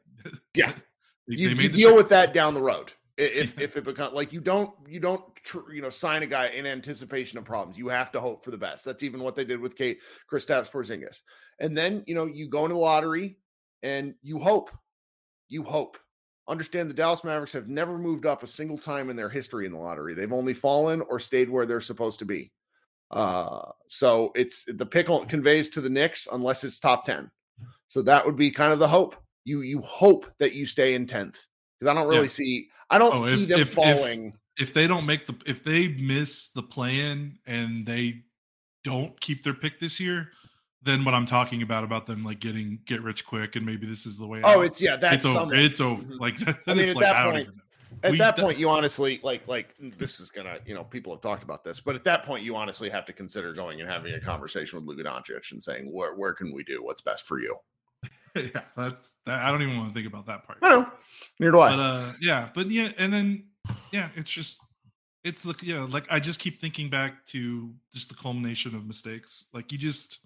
Yeah. 0.54 0.72
you, 1.38 1.48
you 1.50 1.68
deal 1.68 1.90
trade. 1.90 1.96
with 1.96 2.08
that 2.10 2.34
down 2.34 2.54
the 2.54 2.62
road. 2.62 2.92
If 3.18 3.58
if 3.60 3.76
it 3.76 3.84
becomes 3.84 4.14
like 4.14 4.32
you 4.32 4.40
don't 4.40 4.72
you 4.88 4.98
don't 4.98 5.22
tr- 5.36 5.70
you 5.72 5.82
know 5.82 5.90
sign 5.90 6.22
a 6.22 6.26
guy 6.26 6.48
in 6.48 6.66
anticipation 6.66 7.38
of 7.38 7.44
problems. 7.44 7.76
You 7.76 7.88
have 7.88 8.10
to 8.12 8.20
hope 8.20 8.42
for 8.42 8.50
the 8.50 8.56
best. 8.56 8.84
That's 8.84 9.02
even 9.02 9.22
what 9.22 9.36
they 9.36 9.44
did 9.44 9.60
with 9.60 9.76
Kate 9.76 10.00
Kristaps 10.30 10.70
Porzingis. 10.70 11.20
And 11.60 11.76
then 11.76 12.04
you 12.06 12.14
know 12.14 12.26
you 12.26 12.48
go 12.48 12.64
into 12.64 12.74
the 12.74 12.80
lottery 12.80 13.36
and 13.82 14.14
you 14.22 14.38
hope, 14.38 14.70
you 15.48 15.62
hope. 15.62 15.98
Understand 16.48 16.90
the 16.90 16.94
Dallas 16.94 17.22
Mavericks 17.22 17.52
have 17.52 17.68
never 17.68 17.98
moved 17.98 18.26
up 18.26 18.42
a 18.42 18.48
single 18.48 18.78
time 18.78 19.10
in 19.10 19.16
their 19.16 19.28
history 19.28 19.64
in 19.66 19.72
the 19.72 19.78
lottery. 19.78 20.14
They've 20.14 20.32
only 20.32 20.54
fallen 20.54 21.02
or 21.02 21.20
stayed 21.20 21.48
where 21.48 21.66
they're 21.66 21.80
supposed 21.80 22.18
to 22.18 22.24
be. 22.24 22.50
Uh, 23.10 23.70
so 23.86 24.32
it's 24.34 24.64
the 24.64 24.86
pickle 24.86 25.24
conveys 25.26 25.68
to 25.70 25.80
the 25.80 25.90
Knicks 25.90 26.26
unless 26.32 26.64
it's 26.64 26.80
top 26.80 27.04
ten. 27.04 27.30
So 27.88 28.02
that 28.02 28.24
would 28.24 28.36
be 28.36 28.50
kind 28.50 28.72
of 28.72 28.78
the 28.78 28.88
hope. 28.88 29.16
You 29.44 29.62
you 29.62 29.80
hope 29.80 30.26
that 30.38 30.52
you 30.54 30.66
stay 30.66 30.94
in 30.94 31.06
tenth 31.06 31.46
because 31.78 31.90
I 31.90 31.94
don't 31.94 32.08
really 32.08 32.22
Yeah. 32.22 32.28
see 32.28 32.68
I 32.90 32.99
don't 32.99 33.16
Oh, 33.16 33.26
see 33.26 33.42
if- 33.44 33.49
them 33.49 33.61
if- 33.61 33.68
if- 33.68 33.75
falling. 33.75 34.38
if 34.58 34.72
they 34.75 34.87
don't 34.87 35.06
make 35.06 35.26
the 35.26 35.34
if 35.46 35.64
they 35.64 35.88
miss 35.88 36.50
the 36.50 36.62
play-in 36.62 37.38
and 37.46 37.87
they 37.87 38.22
don't 38.84 39.18
keep 39.20 39.42
their 39.42 39.54
pick 39.54 39.78
this 39.80 39.99
year, 40.00 40.32
then 40.82 41.04
what 41.04 41.14
I'm 41.14 41.26
talking 41.26 41.62
about 41.62 41.84
about 41.84 42.06
them 42.06 42.25
like 42.25 42.40
getting 42.40 42.80
get 42.87 43.00
rich 43.02 43.25
quick 43.25 43.56
and 43.56 43.64
maybe 43.64 43.87
this 43.87 44.04
is 44.06 44.18
the 44.18 44.26
way. 44.26 44.40
oh, 44.44 44.61
out, 44.61 44.66
it's 44.66 44.80
yeah, 44.80 44.96
that's 44.96 45.25
it's 45.25 45.25
over. 45.25 45.54
It's 45.54 45.80
over. 45.80 46.02
Mhm. 46.02 46.20
Like 46.20 46.37
I 46.68 46.75
mean, 46.75 46.88
it's 46.88 46.90
at 46.90 46.96
like 46.96 47.04
that 47.04 47.30
point- 47.32 47.49
at 48.02 48.11
we- 48.12 48.18
that 48.18 48.37
th- 48.37 48.44
point, 48.44 48.58
you 48.58 48.68
honestly 48.68 49.20
like 49.22 49.46
like 49.49 49.75
this 49.99 50.18
is 50.20 50.30
gonna 50.30 50.58
you 50.66 50.75
know 50.75 50.82
people 50.84 51.12
have 51.14 51.20
talked 51.22 51.42
about 51.44 51.62
this, 51.64 51.78
but 51.80 51.94
at 51.94 52.04
that 52.04 52.22
point, 52.25 52.44
you 52.44 52.56
honestly 52.56 52.88
have 52.90 53.04
to 53.06 53.12
consider 53.12 53.52
going 53.52 53.80
and 53.80 53.88
having 53.88 54.14
a 54.14 54.20
conversation 54.20 54.78
with 54.78 54.87
Luka 54.88 55.08
Doncic 55.08 55.52
and 55.52 55.62
saying 55.62 55.90
where 55.92 56.14
where 56.14 56.32
can 56.34 56.52
we 56.52 56.62
do 56.64 56.82
what's 56.82 57.02
best 57.02 57.26
for 57.26 57.38
you. 57.40 57.54
yeah, 58.35 58.62
that's 58.76 59.16
that, 59.26 59.44
I 59.44 59.50
don't 59.50 59.62
even 59.62 59.76
want 59.76 59.90
to 59.90 59.94
think 59.94 60.06
about 60.06 60.26
that 60.26 60.47
part. 60.47 60.59
I 60.62 60.71
know, 60.71 60.90
neither 61.38 61.52
do 61.52 61.61
I. 61.61 61.76
But 61.76 61.82
uh, 61.82 62.12
yeah, 62.21 62.49
but 62.54 62.71
yeah, 62.71 62.90
and 62.99 63.12
then 63.12 63.44
yeah, 63.90 64.09
it's 64.16 64.30
just 64.30 64.61
it's 65.25 65.42
the 65.42 65.54
yeah, 65.62 65.87
like 65.90 66.06
I 66.11 66.18
just 66.18 66.40
keep 66.40 66.61
thinking 66.61 66.90
back 66.90 67.25
to 67.26 67.71
just 67.92 68.09
the 68.09 68.14
culmination 68.14 68.75
of 68.75 68.87
mistakes. 68.87 69.47
Like 69.52 69.71
you 69.73 69.78
just 69.78 70.21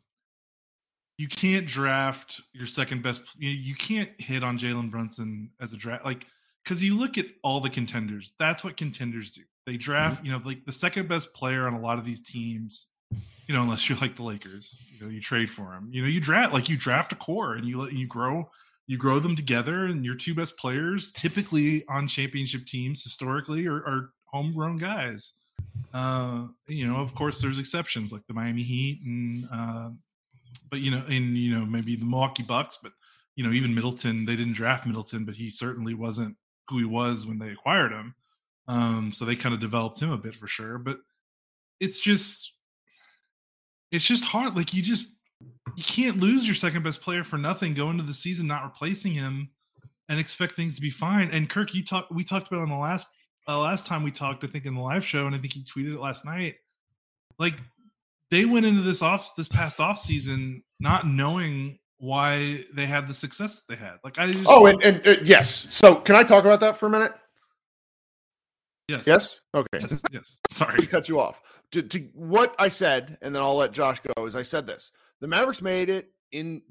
you 1.18 1.28
can't 1.28 1.66
draft 1.66 2.40
your 2.52 2.66
second 2.66 3.02
best. 3.02 3.22
You, 3.38 3.50
you 3.50 3.74
can't 3.74 4.10
hit 4.18 4.44
on 4.44 4.58
Jalen 4.58 4.90
Brunson 4.90 5.50
as 5.60 5.72
a 5.72 5.76
draft, 5.76 6.04
like 6.04 6.26
because 6.64 6.82
you 6.82 6.96
look 6.96 7.18
at 7.18 7.26
all 7.42 7.60
the 7.60 7.70
contenders. 7.70 8.32
That's 8.38 8.64
what 8.64 8.76
contenders 8.76 9.30
do. 9.30 9.42
They 9.66 9.76
draft, 9.76 10.24
you 10.24 10.30
know, 10.30 10.40
like 10.44 10.64
the 10.64 10.72
second 10.72 11.08
best 11.08 11.34
player 11.34 11.66
on 11.66 11.74
a 11.74 11.80
lot 11.80 11.98
of 11.98 12.04
these 12.04 12.22
teams. 12.22 12.88
You 13.10 13.54
know, 13.54 13.62
unless 13.62 13.88
you're 13.88 13.98
like 13.98 14.16
the 14.16 14.24
Lakers, 14.24 14.76
you 14.92 15.04
know, 15.04 15.10
you 15.10 15.20
trade 15.20 15.48
for 15.48 15.72
him. 15.72 15.88
You 15.92 16.02
know, 16.02 16.08
you 16.08 16.20
draft 16.20 16.52
like 16.52 16.68
you 16.68 16.76
draft 16.76 17.12
a 17.12 17.16
core 17.16 17.54
and 17.54 17.66
you 17.66 17.80
let 17.80 17.92
you 17.92 18.06
grow 18.06 18.50
you 18.88 18.96
grow 18.96 19.18
them 19.18 19.34
together 19.34 19.86
and 19.86 20.04
your 20.04 20.14
two 20.14 20.32
best 20.32 20.56
players 20.56 21.10
typically 21.10 21.84
on 21.88 22.06
championship 22.06 22.64
teams 22.66 23.02
historically 23.02 23.66
are, 23.66 23.78
are 23.78 24.10
homegrown 24.26 24.78
guys 24.78 25.32
uh 25.92 26.44
you 26.68 26.86
know 26.86 27.00
of 27.00 27.12
course 27.12 27.40
there's 27.40 27.58
exceptions 27.58 28.12
like 28.12 28.24
the 28.28 28.32
miami 28.32 28.62
heat 28.62 29.00
and 29.04 29.48
uh 29.52 29.90
but 30.70 30.78
you 30.78 30.92
know 30.92 31.04
in 31.08 31.34
you 31.34 31.52
know 31.52 31.66
maybe 31.66 31.96
the 31.96 32.04
milwaukee 32.04 32.44
bucks 32.44 32.78
but 32.80 32.92
you 33.36 33.44
know, 33.44 33.52
even 33.52 33.74
Middleton, 33.74 34.24
they 34.24 34.34
didn't 34.34 34.54
draft 34.54 34.86
Middleton, 34.86 35.24
but 35.24 35.34
he 35.34 35.50
certainly 35.50 35.94
wasn't 35.94 36.36
who 36.68 36.78
he 36.78 36.84
was 36.84 37.26
when 37.26 37.38
they 37.38 37.50
acquired 37.50 37.92
him. 37.92 38.14
Um, 38.66 39.12
so 39.12 39.24
they 39.24 39.36
kind 39.36 39.54
of 39.54 39.60
developed 39.60 40.00
him 40.00 40.10
a 40.10 40.16
bit 40.16 40.34
for 40.34 40.46
sure. 40.46 40.78
But 40.78 40.98
it's 41.78 42.00
just 42.00 42.54
it's 43.90 44.06
just 44.06 44.24
hard. 44.24 44.56
Like 44.56 44.74
you 44.74 44.82
just 44.82 45.16
you 45.76 45.84
can't 45.84 46.18
lose 46.18 46.46
your 46.46 46.54
second 46.54 46.82
best 46.82 47.00
player 47.00 47.24
for 47.24 47.38
nothing, 47.38 47.74
go 47.74 47.90
into 47.90 48.02
the 48.02 48.14
season 48.14 48.46
not 48.46 48.64
replacing 48.64 49.12
him 49.12 49.50
and 50.08 50.18
expect 50.18 50.54
things 50.54 50.76
to 50.76 50.80
be 50.80 50.90
fine. 50.90 51.30
And 51.30 51.48
Kirk, 51.48 51.74
you 51.74 51.84
talked 51.84 52.12
we 52.12 52.24
talked 52.24 52.48
about 52.48 52.62
on 52.62 52.68
the 52.68 52.76
last 52.76 53.06
uh, 53.48 53.60
last 53.60 53.86
time 53.86 54.02
we 54.02 54.10
talked, 54.10 54.44
I 54.44 54.46
think 54.48 54.66
in 54.66 54.74
the 54.74 54.80
live 54.80 55.04
show, 55.04 55.26
and 55.26 55.34
I 55.34 55.38
think 55.38 55.52
he 55.52 55.64
tweeted 55.64 55.94
it 55.94 56.00
last 56.00 56.24
night. 56.24 56.56
Like 57.38 57.60
they 58.30 58.44
went 58.44 58.66
into 58.66 58.82
this 58.82 59.02
off 59.02 59.36
this 59.36 59.48
past 59.48 59.80
off 59.80 59.98
season 59.98 60.62
not 60.80 61.06
knowing 61.06 61.78
why 61.98 62.64
they 62.74 62.86
had 62.86 63.08
the 63.08 63.14
success 63.14 63.62
that 63.62 63.74
they 63.74 63.82
had. 63.82 63.96
Like 64.04 64.18
I 64.18 64.32
just 64.32 64.48
oh, 64.48 64.66
and, 64.66 64.82
and 64.82 65.06
uh, 65.06 65.16
yes. 65.22 65.66
So 65.70 65.96
can 65.96 66.16
I 66.16 66.22
talk 66.22 66.44
about 66.44 66.60
that 66.60 66.76
for 66.76 66.86
a 66.86 66.90
minute? 66.90 67.12
Yes, 68.88 69.06
Yes. 69.06 69.40
Okay. 69.54 69.78
yes, 69.80 70.02
yes. 70.12 70.38
Sorry, 70.50 70.78
to 70.78 70.86
cut 70.86 71.08
you 71.08 71.20
off. 71.20 71.40
To, 71.72 71.82
to 71.82 72.08
what 72.14 72.54
I 72.58 72.68
said, 72.68 73.18
and 73.22 73.34
then 73.34 73.42
I'll 73.42 73.56
let 73.56 73.72
Josh 73.72 74.00
go. 74.00 74.26
Is 74.26 74.36
I 74.36 74.42
said 74.42 74.66
this: 74.66 74.92
the 75.20 75.26
Mavericks 75.26 75.62
made 75.62 75.88
it 75.88 76.10
in 76.32 76.62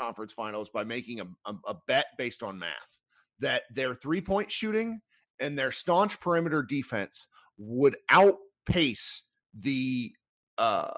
conference 0.00 0.32
finals 0.32 0.70
by 0.70 0.82
making 0.82 1.20
a, 1.20 1.24
a, 1.46 1.54
a 1.68 1.74
bet 1.86 2.06
based 2.16 2.42
on 2.42 2.58
math 2.58 2.98
that 3.38 3.62
their 3.74 3.94
three 3.94 4.20
point 4.20 4.50
shooting 4.50 5.00
and 5.40 5.58
their 5.58 5.70
staunch 5.70 6.20
perimeter 6.20 6.62
defense 6.62 7.26
would 7.58 7.96
outpace 8.10 9.22
the 9.58 10.12
uh 10.58 10.90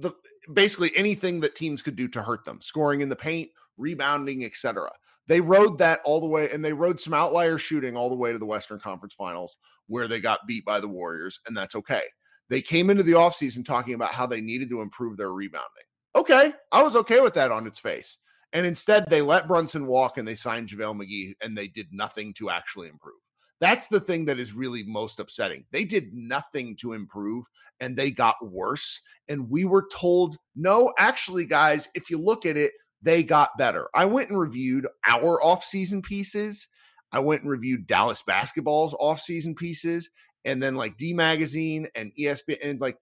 the 0.00 0.10
basically 0.52 0.92
anything 0.96 1.40
that 1.40 1.54
teams 1.54 1.80
could 1.80 1.96
do 1.96 2.08
to 2.08 2.22
hurt 2.22 2.44
them 2.44 2.60
scoring 2.60 3.00
in 3.00 3.08
the 3.08 3.16
paint 3.16 3.50
rebounding 3.76 4.44
etc 4.44 4.90
they 5.26 5.40
rode 5.40 5.78
that 5.78 6.00
all 6.04 6.20
the 6.20 6.26
way 6.26 6.50
and 6.50 6.64
they 6.64 6.72
rode 6.72 7.00
some 7.00 7.14
outlier 7.14 7.58
shooting 7.58 7.96
all 7.96 8.08
the 8.08 8.16
way 8.16 8.32
to 8.32 8.38
the 8.38 8.46
western 8.46 8.78
conference 8.78 9.14
finals 9.14 9.56
where 9.86 10.08
they 10.08 10.20
got 10.20 10.46
beat 10.46 10.64
by 10.64 10.80
the 10.80 10.88
warriors 10.88 11.40
and 11.46 11.56
that's 11.56 11.74
okay 11.74 12.02
they 12.48 12.60
came 12.60 12.90
into 12.90 13.02
the 13.02 13.12
offseason 13.12 13.64
talking 13.64 13.94
about 13.94 14.12
how 14.12 14.26
they 14.26 14.40
needed 14.40 14.68
to 14.68 14.80
improve 14.80 15.16
their 15.16 15.32
rebounding 15.32 15.68
okay 16.14 16.52
i 16.72 16.82
was 16.82 16.96
okay 16.96 17.20
with 17.20 17.34
that 17.34 17.52
on 17.52 17.66
its 17.66 17.78
face 17.78 18.18
and 18.52 18.66
instead 18.66 19.04
they 19.08 19.22
let 19.22 19.48
brunson 19.48 19.86
walk 19.86 20.18
and 20.18 20.26
they 20.26 20.34
signed 20.34 20.68
javale 20.68 20.96
mcgee 20.96 21.34
and 21.42 21.56
they 21.56 21.68
did 21.68 21.86
nothing 21.92 22.32
to 22.34 22.50
actually 22.50 22.88
improve 22.88 23.14
that's 23.60 23.86
the 23.86 24.00
thing 24.00 24.24
that 24.26 24.38
is 24.38 24.52
really 24.52 24.82
most 24.82 25.20
upsetting. 25.20 25.64
They 25.70 25.84
did 25.84 26.12
nothing 26.12 26.76
to 26.76 26.92
improve 26.92 27.46
and 27.80 27.96
they 27.96 28.10
got 28.10 28.36
worse. 28.44 29.00
And 29.28 29.48
we 29.48 29.64
were 29.64 29.88
told, 29.92 30.36
no, 30.56 30.92
actually, 30.98 31.46
guys, 31.46 31.88
if 31.94 32.10
you 32.10 32.18
look 32.18 32.46
at 32.46 32.56
it, 32.56 32.72
they 33.04 33.22
got 33.22 33.56
better. 33.58 33.88
I 33.94 34.06
went 34.06 34.30
and 34.30 34.38
reviewed 34.38 34.86
our 35.06 35.40
offseason 35.40 36.02
pieces. 36.02 36.66
I 37.12 37.20
went 37.20 37.42
and 37.42 37.50
reviewed 37.50 37.86
Dallas 37.86 38.22
basketball's 38.22 38.94
offseason 38.94 39.56
pieces 39.56 40.10
and 40.44 40.62
then 40.62 40.74
like 40.74 40.96
D 40.96 41.12
Magazine 41.12 41.86
and 41.94 42.12
ESPN 42.18 42.58
and 42.62 42.80
like 42.80 42.96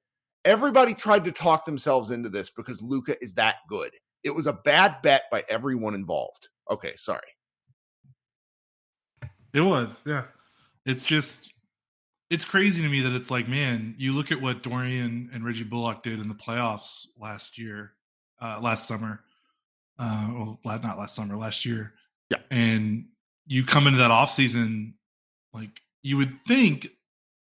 everybody 0.45 0.93
tried 0.93 1.25
to 1.25 1.33
talk 1.33 1.65
themselves 1.65 2.11
into 2.11 2.29
this 2.29 2.51
because 2.51 2.83
Luka 2.83 3.17
is 3.23 3.35
that 3.35 3.57
good. 3.69 3.93
It 4.25 4.31
was 4.31 4.47
a 4.47 4.53
bad 4.53 4.97
bet 5.03 5.23
by 5.31 5.45
everyone 5.49 5.95
involved. 5.95 6.49
Okay, 6.71 6.95
sorry. 6.97 7.21
it 9.53 9.61
was 9.61 9.95
yeah. 10.05 10.25
It's 10.85 11.05
just 11.05 11.53
it's 12.31 12.45
crazy 12.45 12.83
to 12.83 12.89
me 12.89 13.03
that 13.03 13.13
it's 13.13 13.31
like, 13.31 13.47
man, 13.47 13.95
you 13.99 14.13
look 14.13 14.33
at 14.33 14.41
what 14.41 14.63
Dorian 14.63 15.31
and 15.33 15.45
Reggie 15.45 15.65
Bullock 15.65 16.03
did 16.03 16.19
in 16.19 16.29
the 16.29 16.35
playoffs 16.35 17.07
last 17.19 17.59
year, 17.59 17.93
uh, 18.41 18.59
last 18.61 18.89
summer. 18.89 19.21
Uh, 19.99 20.57
well, 20.65 20.81
not 20.83 20.99
last 20.99 21.15
summer, 21.15 21.37
last 21.37 21.65
year. 21.65 21.95
Yeah. 22.31 22.39
And 22.51 23.07
you 23.47 23.65
come 23.65 23.87
into 23.87 23.99
that 23.99 24.11
offseason, 24.11 24.95
like 25.53 25.81
you 26.03 26.17
would 26.17 26.41
think 26.41 26.89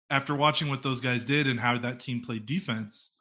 after 0.10 0.36
watching 0.36 0.69
what 0.69 0.84
those 0.84 1.02
guys 1.02 1.26
did 1.26 1.47
and 1.47 1.60
how 1.60 1.78
that 1.78 2.00
team 2.00 2.21
played 2.21 2.45
defense, 2.45 3.12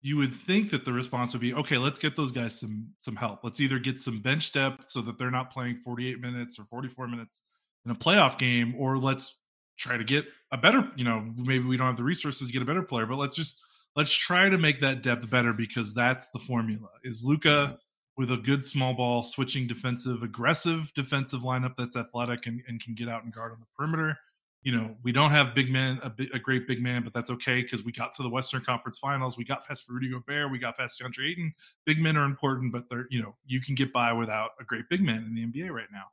you 0.00 0.16
would 0.16 0.32
think 0.32 0.70
that 0.70 0.84
the 0.84 0.92
response 0.92 1.32
would 1.32 1.40
be, 1.42 1.54
okay, 1.54 1.78
let's 1.78 1.98
get 1.98 2.16
those 2.16 2.32
guys 2.32 2.58
some 2.58 2.88
some 2.98 3.16
help. 3.16 3.44
Let's 3.44 3.60
either 3.60 3.78
get 3.78 3.98
some 3.98 4.20
bench 4.20 4.52
depth 4.52 4.90
so 4.90 5.00
that 5.02 5.18
they're 5.18 5.30
not 5.30 5.52
playing 5.52 5.76
48 5.76 6.20
minutes 6.20 6.58
or 6.58 6.64
44 6.64 7.06
minutes 7.08 7.42
in 7.84 7.90
a 7.90 7.94
playoff 7.94 8.38
game, 8.38 8.74
or 8.76 8.98
let's 8.98 9.38
try 9.78 9.96
to 9.96 10.04
get 10.04 10.24
a 10.52 10.56
better, 10.56 10.90
you 10.96 11.04
know, 11.04 11.24
maybe 11.36 11.64
we 11.64 11.76
don't 11.76 11.86
have 11.86 11.96
the 11.96 12.04
resources 12.04 12.46
to 12.46 12.52
get 12.52 12.62
a 12.62 12.66
better 12.66 12.82
player, 12.82 13.06
but 13.06 13.16
let's 13.16 13.36
just 13.36 13.60
let's 13.96 14.12
try 14.12 14.48
to 14.48 14.58
make 14.58 14.80
that 14.80 15.02
depth 15.02 15.28
better 15.30 15.52
because 15.52 15.94
that's 15.94 16.30
the 16.30 16.38
formula. 16.38 16.88
Is 17.04 17.24
Luka 17.24 17.78
with 18.16 18.30
a 18.30 18.36
good 18.36 18.64
small 18.64 18.94
ball, 18.94 19.22
switching 19.22 19.66
defensive, 19.66 20.22
aggressive 20.22 20.92
defensive 20.94 21.40
lineup 21.40 21.76
that's 21.76 21.96
athletic 21.96 22.46
and, 22.46 22.62
and 22.68 22.82
can 22.82 22.94
get 22.94 23.08
out 23.08 23.24
and 23.24 23.32
guard 23.32 23.52
on 23.52 23.60
the 23.60 23.66
perimeter. 23.76 24.18
You 24.62 24.76
know, 24.76 24.96
we 25.02 25.10
don't 25.10 25.32
have 25.32 25.56
big 25.56 25.72
men, 25.72 25.98
a, 26.04 26.12
a 26.34 26.38
great 26.38 26.68
big 26.68 26.80
man, 26.80 27.02
but 27.02 27.12
that's 27.12 27.30
okay 27.30 27.62
because 27.62 27.84
we 27.84 27.90
got 27.90 28.12
to 28.12 28.22
the 28.22 28.28
Western 28.28 28.60
Conference 28.60 28.96
Finals. 28.96 29.36
We 29.36 29.44
got 29.44 29.66
past 29.66 29.88
Rudy 29.88 30.08
Gobert. 30.10 30.52
We 30.52 30.58
got 30.58 30.76
past 30.76 31.00
DeAndre 31.00 31.30
Ayton. 31.30 31.54
Big 31.84 31.98
men 31.98 32.16
are 32.16 32.24
important, 32.24 32.72
but 32.72 32.88
they're 32.88 33.06
you 33.10 33.20
know 33.20 33.34
you 33.44 33.60
can 33.60 33.74
get 33.74 33.92
by 33.92 34.12
without 34.12 34.50
a 34.60 34.64
great 34.64 34.88
big 34.88 35.02
man 35.02 35.24
in 35.24 35.34
the 35.34 35.46
NBA 35.46 35.70
right 35.70 35.88
now. 35.90 36.04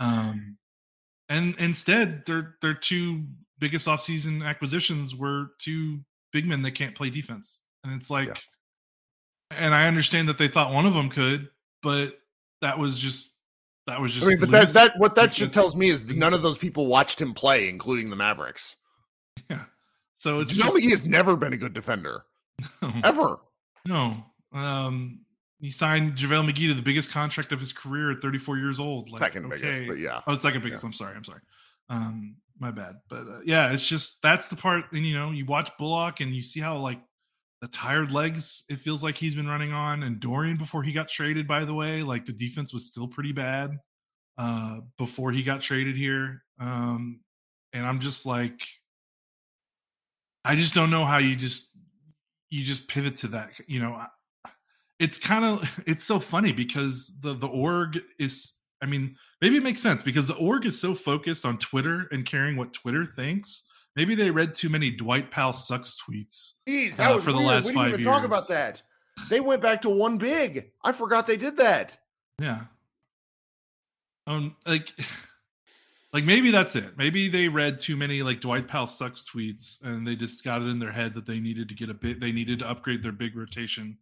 Um, 0.00 0.56
and 1.28 1.54
instead, 1.60 2.26
their 2.26 2.56
their 2.62 2.74
two 2.74 3.26
biggest 3.60 3.86
offseason 3.86 4.44
acquisitions 4.44 5.14
were 5.14 5.52
two 5.58 6.00
big 6.32 6.46
men 6.46 6.62
that 6.62 6.72
can't 6.72 6.94
play 6.94 7.10
defense. 7.10 7.60
And 7.84 7.94
it's 7.94 8.10
like, 8.10 8.28
and 9.58 9.74
I 9.74 9.86
understand 9.88 10.28
that 10.28 10.38
they 10.38 10.48
thought 10.48 10.72
one 10.72 10.86
of 10.86 10.94
them 10.94 11.08
could, 11.10 11.48
but 11.82 12.18
that 12.60 12.78
was 12.78 12.98
just 12.98 13.30
that 13.86 14.00
was 14.00 14.12
just. 14.12 14.26
I 14.26 14.30
mean, 14.30 14.40
but 14.40 14.50
that 14.50 14.62
loose. 14.64 14.72
that 14.74 14.92
what 14.98 15.14
that 15.16 15.38
It's- 15.40 15.54
tells 15.54 15.76
me 15.76 15.90
is 15.90 16.04
that 16.04 16.16
none 16.16 16.32
of 16.34 16.42
those 16.42 16.58
people 16.58 16.86
watched 16.86 17.20
him 17.20 17.34
play, 17.34 17.68
including 17.68 18.10
the 18.10 18.16
Mavericks. 18.16 18.76
yeah. 19.50 19.64
So 20.16 20.40
it's 20.40 20.54
just, 20.54 20.78
he 20.78 20.90
has 20.90 21.04
never 21.04 21.36
been 21.36 21.52
a 21.52 21.56
good 21.56 21.74
defender 21.74 22.24
ever. 23.02 23.38
no. 23.84 24.24
Um, 24.52 25.20
he 25.60 25.70
signed 25.70 26.16
JaVale 26.16 26.48
McGee 26.50 26.68
to 26.68 26.74
the 26.74 26.82
biggest 26.82 27.10
contract 27.10 27.50
of 27.52 27.58
his 27.60 27.72
career 27.72 28.10
at 28.12 28.22
34 28.22 28.56
years 28.58 28.78
old. 28.78 29.10
Like, 29.10 29.18
Second 29.18 29.48
biggest, 29.50 29.82
but 29.88 29.98
yeah. 29.98 30.20
Oh, 30.26 30.34
second 30.36 30.62
biggest. 30.62 30.84
I'm 30.84 30.92
sorry. 30.92 31.16
I'm 31.16 31.24
sorry. 31.24 31.40
Um, 31.90 32.36
my 32.58 32.70
bad. 32.70 32.96
But 33.08 33.22
uh, 33.22 33.40
yeah, 33.44 33.72
it's 33.72 33.86
just 33.86 34.22
that's 34.22 34.48
the 34.48 34.56
part. 34.56 34.92
And 34.92 35.04
you 35.04 35.14
know, 35.14 35.30
you 35.32 35.44
watch 35.44 35.70
Bullock 35.78 36.20
and 36.20 36.34
you 36.34 36.42
see 36.42 36.60
how 36.60 36.78
like 36.78 37.00
the 37.64 37.68
tired 37.68 38.10
legs 38.10 38.64
it 38.68 38.78
feels 38.78 39.02
like 39.02 39.16
he's 39.16 39.34
been 39.34 39.48
running 39.48 39.72
on. 39.72 40.02
And 40.02 40.20
Dorian 40.20 40.58
before 40.58 40.82
he 40.82 40.92
got 40.92 41.08
traded, 41.08 41.48
by 41.48 41.64
the 41.64 41.72
way, 41.72 42.02
like 42.02 42.26
the 42.26 42.32
defense 42.32 42.74
was 42.74 42.86
still 42.86 43.08
pretty 43.08 43.32
bad 43.32 43.78
uh 44.36 44.80
before 44.98 45.32
he 45.32 45.42
got 45.42 45.62
traded 45.62 45.96
here. 45.96 46.42
Um, 46.60 47.20
and 47.72 47.86
I'm 47.86 48.00
just 48.00 48.26
like, 48.26 48.60
I 50.44 50.56
just 50.56 50.74
don't 50.74 50.90
know 50.90 51.06
how 51.06 51.16
you 51.16 51.36
just 51.36 51.70
you 52.50 52.62
just 52.64 52.86
pivot 52.86 53.16
to 53.18 53.28
that. 53.28 53.52
You 53.66 53.80
know, 53.80 53.98
it's 54.98 55.16
kind 55.16 55.46
of 55.46 55.82
it's 55.86 56.04
so 56.04 56.20
funny 56.20 56.52
because 56.52 57.18
the 57.22 57.32
the 57.32 57.48
org 57.48 57.98
is 58.18 58.56
i 58.82 58.86
mean 58.86 59.16
maybe 59.40 59.56
it 59.56 59.62
makes 59.62 59.80
sense 59.80 60.02
because 60.02 60.28
the 60.28 60.36
org 60.36 60.66
is 60.66 60.78
so 60.78 60.94
focused 60.94 61.44
on 61.44 61.58
twitter 61.58 62.06
and 62.10 62.26
caring 62.26 62.56
what 62.56 62.72
twitter 62.72 63.04
thinks 63.04 63.64
maybe 63.96 64.14
they 64.14 64.30
read 64.30 64.54
too 64.54 64.68
many 64.68 64.90
dwight 64.90 65.30
powell 65.30 65.52
sucks 65.52 65.96
tweets 66.00 66.52
Jeez, 66.68 66.98
uh, 67.00 67.18
for 67.18 67.32
the 67.32 67.38
last 67.38 67.66
we 67.66 67.72
didn't 67.72 67.82
five 67.84 67.88
even 68.00 68.04
talk 68.04 68.24
about 68.24 68.48
years. 68.48 68.48
that. 68.48 68.82
They 69.30 69.40
went 69.40 69.62
back 69.62 69.82
to 69.82 69.90
one 69.90 70.18
big. 70.18 70.70
I 70.82 70.90
forgot 70.92 71.26
they 71.26 71.36
did 71.36 71.56
that. 71.58 71.96
yeah 72.40 72.64
um 74.26 74.56
like 74.66 74.90
like 76.12 76.24
maybe 76.24 76.50
that's 76.50 76.74
it 76.76 76.96
maybe 76.96 77.28
they 77.28 77.48
read 77.48 77.78
too 77.78 77.96
many 77.96 78.22
like 78.22 78.40
dwight 78.40 78.66
powell 78.68 78.86
sucks 78.86 79.24
tweets 79.28 79.82
and 79.82 80.06
they 80.06 80.16
just 80.16 80.42
got 80.44 80.62
it 80.62 80.66
in 80.66 80.78
their 80.78 80.92
head 80.92 81.14
that 81.14 81.26
they 81.26 81.38
needed 81.40 81.68
to 81.68 81.74
get 81.74 81.90
a 81.90 81.94
bit 81.94 82.20
they 82.20 82.32
needed 82.32 82.60
to 82.60 82.68
upgrade 82.68 83.02
their 83.02 83.12
big 83.12 83.36
rotation 83.36 83.98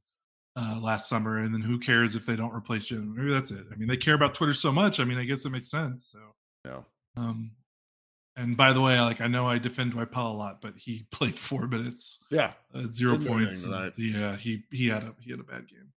uh 0.56 0.78
last 0.80 1.08
summer 1.08 1.38
and 1.38 1.52
then 1.52 1.60
who 1.62 1.78
cares 1.78 2.14
if 2.14 2.24
they 2.24 2.36
don't 2.36 2.54
replace 2.54 2.86
jim 2.86 3.14
maybe 3.16 3.32
that's 3.32 3.50
it 3.50 3.64
i 3.72 3.74
mean 3.74 3.88
they 3.88 3.96
care 3.96 4.14
about 4.14 4.32
twitter 4.34 4.54
so 4.54 4.70
much 4.70 5.00
i 5.00 5.04
mean 5.04 5.18
i 5.18 5.24
guess 5.24 5.44
it 5.44 5.50
makes 5.50 5.70
sense 5.70 6.04
so 6.06 6.18
Yeah. 6.64 6.80
Um, 7.16 7.50
and 8.36 8.56
by 8.56 8.72
the 8.72 8.80
way, 8.80 9.00
like 9.00 9.20
I 9.20 9.26
know 9.26 9.46
I 9.46 9.58
defend 9.58 9.92
Dwight 9.92 10.10
Powell 10.10 10.32
a 10.32 10.38
lot, 10.38 10.60
but 10.60 10.74
he 10.76 11.06
played 11.10 11.38
four 11.38 11.66
minutes, 11.66 12.24
Yeah. 12.30 12.52
uh, 12.74 12.84
zero 12.88 13.16
Didn't 13.16 13.28
points. 13.28 13.64
and, 13.64 13.92
yeah, 13.98 14.36
he 14.36 14.64
he 14.70 14.88
had 14.88 15.02
a 15.04 15.14
he 15.20 15.30
had 15.30 15.40
a 15.40 15.44
bad 15.44 15.68
game. 15.68 15.92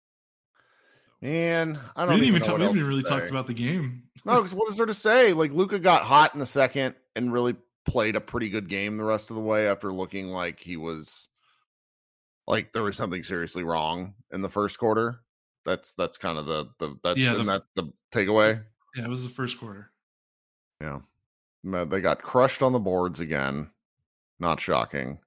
Man, 1.20 1.78
I 1.94 2.04
don't 2.04 2.16
didn't 2.16 2.28
even 2.28 2.40
know 2.42 2.46
talk. 2.46 2.52
what 2.54 2.60
We 2.60 2.66
else 2.66 2.76
haven't 2.76 2.90
to 2.90 2.96
really 2.96 3.08
talked 3.08 3.30
about 3.30 3.46
the 3.46 3.54
game. 3.54 4.04
No, 4.24 4.36
because 4.36 4.54
what 4.54 4.68
is 4.70 4.76
there 4.76 4.86
to 4.86 4.94
say? 4.94 5.32
Like 5.32 5.52
Luka 5.52 5.78
got 5.78 6.02
hot 6.02 6.34
in 6.34 6.40
the 6.40 6.46
second 6.46 6.96
and 7.14 7.32
really 7.32 7.54
played 7.86 8.16
a 8.16 8.20
pretty 8.20 8.48
good 8.48 8.68
game 8.68 8.96
the 8.96 9.04
rest 9.04 9.30
of 9.30 9.36
the 9.36 9.42
way 9.42 9.68
after 9.68 9.92
looking 9.92 10.28
like 10.28 10.58
he 10.60 10.76
was 10.76 11.28
like 12.48 12.72
there 12.72 12.82
was 12.82 12.96
something 12.96 13.22
seriously 13.22 13.62
wrong 13.62 14.14
in 14.32 14.40
the 14.42 14.48
first 14.48 14.78
quarter. 14.78 15.20
That's 15.64 15.94
that's 15.94 16.18
kind 16.18 16.38
of 16.38 16.46
the 16.46 16.70
the 16.80 16.96
that's 17.04 17.18
Yeah, 17.20 17.34
the- 17.34 17.44
that 17.44 17.62
the 17.76 17.92
takeaway. 18.12 18.64
Yeah, 18.96 19.04
it 19.04 19.08
was 19.10 19.22
the 19.22 19.30
first 19.32 19.60
quarter. 19.60 19.90
Yeah. 20.80 21.00
They 21.64 22.00
got 22.00 22.22
crushed 22.22 22.62
on 22.62 22.72
the 22.72 22.78
boards 22.78 23.20
again. 23.20 23.70
Not 24.40 24.60
shocking. 24.60 25.18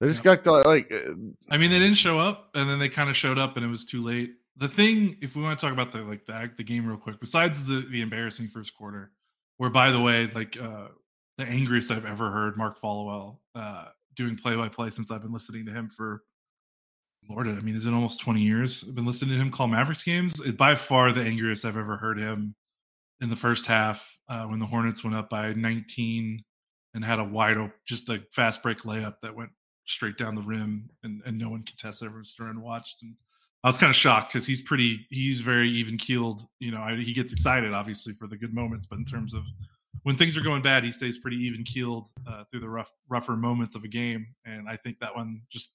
They 0.00 0.06
just 0.06 0.22
got 0.22 0.46
like 0.46 0.92
uh, 0.92 1.12
I 1.50 1.56
mean, 1.56 1.70
they 1.70 1.78
didn't 1.78 1.96
show 1.96 2.20
up, 2.20 2.50
and 2.54 2.68
then 2.70 2.78
they 2.78 2.88
kind 2.88 3.10
of 3.10 3.16
showed 3.16 3.38
up, 3.38 3.56
and 3.56 3.64
it 3.64 3.68
was 3.68 3.84
too 3.84 4.02
late. 4.02 4.34
the 4.56 4.68
thing, 4.68 5.16
if 5.20 5.34
we 5.36 5.42
want 5.42 5.58
to 5.58 5.64
talk 5.64 5.72
about 5.72 5.92
the 5.92 6.02
like 6.02 6.24
the 6.26 6.50
the 6.56 6.64
game 6.64 6.86
real 6.86 6.96
quick, 6.96 7.18
besides 7.20 7.66
the 7.66 7.80
the 7.90 8.00
embarrassing 8.00 8.48
first 8.48 8.74
quarter, 8.74 9.10
where 9.56 9.70
by 9.70 9.90
the 9.90 10.00
way, 10.00 10.30
like 10.34 10.56
uh 10.60 10.88
the 11.36 11.44
angriest 11.44 11.90
I've 11.90 12.06
ever 12.06 12.30
heard 12.30 12.56
Mark 12.56 12.80
Followill 12.80 13.38
uh 13.54 13.86
doing 14.14 14.36
play 14.36 14.56
by 14.56 14.68
play 14.68 14.90
since 14.90 15.10
I've 15.10 15.22
been 15.22 15.32
listening 15.32 15.66
to 15.66 15.72
him 15.72 15.88
for 15.88 16.22
Lord, 17.28 17.46
I 17.48 17.60
mean, 17.60 17.76
is 17.76 17.84
it 17.84 17.92
almost 17.92 18.20
20 18.20 18.40
years? 18.40 18.84
I've 18.88 18.94
been 18.94 19.04
listening 19.04 19.36
to 19.36 19.42
him 19.42 19.50
call 19.50 19.66
Mavericks 19.66 20.02
games. 20.02 20.40
It's 20.40 20.56
by 20.56 20.74
far 20.76 21.12
the 21.12 21.20
angriest 21.20 21.64
I've 21.64 21.76
ever 21.76 21.96
heard 21.96 22.18
him 22.18 22.54
in 23.20 23.28
the 23.28 23.36
first 23.36 23.66
half 23.66 24.18
uh, 24.28 24.44
when 24.44 24.58
the 24.58 24.66
Hornets 24.66 25.02
went 25.02 25.16
up 25.16 25.28
by 25.28 25.52
19 25.52 26.42
and 26.94 27.04
had 27.04 27.18
a 27.18 27.24
wide 27.24 27.56
open, 27.56 27.72
just 27.86 28.08
a 28.08 28.22
fast 28.32 28.62
break 28.62 28.78
layup 28.78 29.16
that 29.22 29.34
went 29.34 29.50
straight 29.86 30.16
down 30.16 30.34
the 30.34 30.42
rim 30.42 30.88
and, 31.02 31.22
and 31.26 31.38
no 31.38 31.48
one 31.48 31.62
contested. 31.62 32.06
Everyone 32.06 32.24
stood 32.24 32.48
and 32.48 32.62
watched. 32.62 33.02
And 33.02 33.14
I 33.64 33.68
was 33.68 33.78
kind 33.78 33.90
of 33.90 33.96
shocked 33.96 34.32
because 34.32 34.46
he's 34.46 34.60
pretty, 34.60 35.06
he's 35.10 35.40
very 35.40 35.70
even 35.70 35.96
keeled. 35.98 36.42
You 36.60 36.70
know, 36.70 36.80
I, 36.80 36.96
he 36.96 37.12
gets 37.12 37.32
excited 37.32 37.72
obviously 37.72 38.12
for 38.12 38.26
the 38.26 38.36
good 38.36 38.54
moments, 38.54 38.86
but 38.86 38.98
in 38.98 39.04
terms 39.04 39.34
of 39.34 39.44
when 40.02 40.16
things 40.16 40.36
are 40.36 40.42
going 40.42 40.62
bad, 40.62 40.84
he 40.84 40.92
stays 40.92 41.18
pretty 41.18 41.38
even 41.38 41.64
keeled 41.64 42.08
uh, 42.26 42.44
through 42.50 42.60
the 42.60 42.68
rough, 42.68 42.92
rougher 43.08 43.36
moments 43.36 43.74
of 43.74 43.84
a 43.84 43.88
game. 43.88 44.26
And 44.44 44.68
I 44.68 44.76
think 44.76 45.00
that 45.00 45.16
one 45.16 45.42
just 45.50 45.72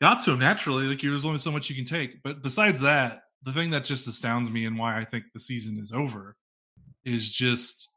got 0.00 0.24
to 0.24 0.32
him 0.32 0.40
naturally. 0.40 0.86
Like 0.86 1.00
there's 1.00 1.24
only 1.24 1.38
so 1.38 1.52
much 1.52 1.70
you 1.70 1.76
can 1.76 1.84
take. 1.84 2.22
But 2.22 2.42
besides 2.42 2.80
that, 2.80 3.22
the 3.42 3.52
thing 3.52 3.70
that 3.70 3.84
just 3.84 4.08
astounds 4.08 4.50
me 4.50 4.64
and 4.64 4.78
why 4.78 4.98
I 4.98 5.04
think 5.04 5.24
the 5.32 5.40
season 5.40 5.78
is 5.78 5.92
over 5.92 6.36
is 7.04 7.30
just 7.30 7.90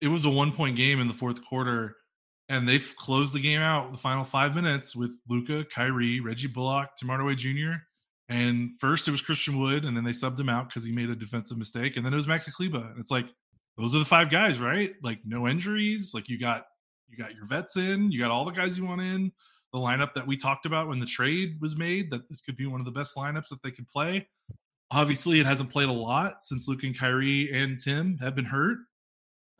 it 0.00 0.08
was 0.08 0.24
a 0.24 0.30
one 0.30 0.52
point 0.52 0.76
game 0.76 1.00
in 1.00 1.08
the 1.08 1.14
fourth 1.14 1.44
quarter, 1.44 1.96
and 2.48 2.68
they've 2.68 2.94
closed 2.96 3.34
the 3.34 3.40
game 3.40 3.60
out 3.60 3.92
the 3.92 3.98
final 3.98 4.24
five 4.24 4.54
minutes 4.54 4.94
with 4.94 5.12
Luka, 5.28 5.64
Kyrie, 5.64 6.20
Reggie 6.20 6.48
Bullock, 6.48 6.90
Hardaway 7.04 7.34
Jr. 7.34 7.72
And 8.28 8.70
first 8.78 9.08
it 9.08 9.10
was 9.10 9.22
Christian 9.22 9.58
Wood, 9.58 9.84
and 9.84 9.96
then 9.96 10.04
they 10.04 10.10
subbed 10.10 10.38
him 10.38 10.48
out 10.48 10.68
because 10.68 10.84
he 10.84 10.92
made 10.92 11.08
a 11.08 11.16
defensive 11.16 11.56
mistake, 11.56 11.96
and 11.96 12.04
then 12.04 12.12
it 12.12 12.16
was 12.16 12.26
Maxi 12.26 12.52
Kleber. 12.52 12.90
And 12.90 12.98
it's 12.98 13.10
like 13.10 13.26
those 13.76 13.94
are 13.94 13.98
the 13.98 14.04
five 14.04 14.30
guys, 14.30 14.58
right? 14.58 14.92
Like 15.02 15.20
no 15.24 15.48
injuries. 15.48 16.12
Like 16.14 16.28
you 16.28 16.38
got 16.38 16.64
you 17.08 17.16
got 17.16 17.34
your 17.34 17.46
vets 17.46 17.76
in, 17.76 18.12
you 18.12 18.20
got 18.20 18.30
all 18.30 18.44
the 18.44 18.50
guys 18.52 18.76
you 18.76 18.84
want 18.84 19.00
in 19.00 19.32
the 19.72 19.78
lineup 19.78 20.14
that 20.14 20.26
we 20.26 20.36
talked 20.36 20.66
about 20.66 20.88
when 20.88 20.98
the 20.98 21.06
trade 21.06 21.58
was 21.60 21.76
made 21.76 22.10
that 22.10 22.28
this 22.28 22.40
could 22.40 22.56
be 22.56 22.66
one 22.66 22.80
of 22.80 22.86
the 22.86 22.92
best 22.92 23.16
lineups 23.16 23.48
that 23.48 23.62
they 23.62 23.70
could 23.70 23.86
play. 23.88 24.26
Obviously, 24.90 25.40
it 25.40 25.46
hasn't 25.46 25.70
played 25.70 25.88
a 25.88 25.92
lot 25.92 26.44
since 26.44 26.66
Luke 26.66 26.82
and 26.82 26.98
Kyrie 26.98 27.52
and 27.52 27.78
Tim 27.78 28.18
have 28.18 28.34
been 28.34 28.46
hurt. 28.46 28.78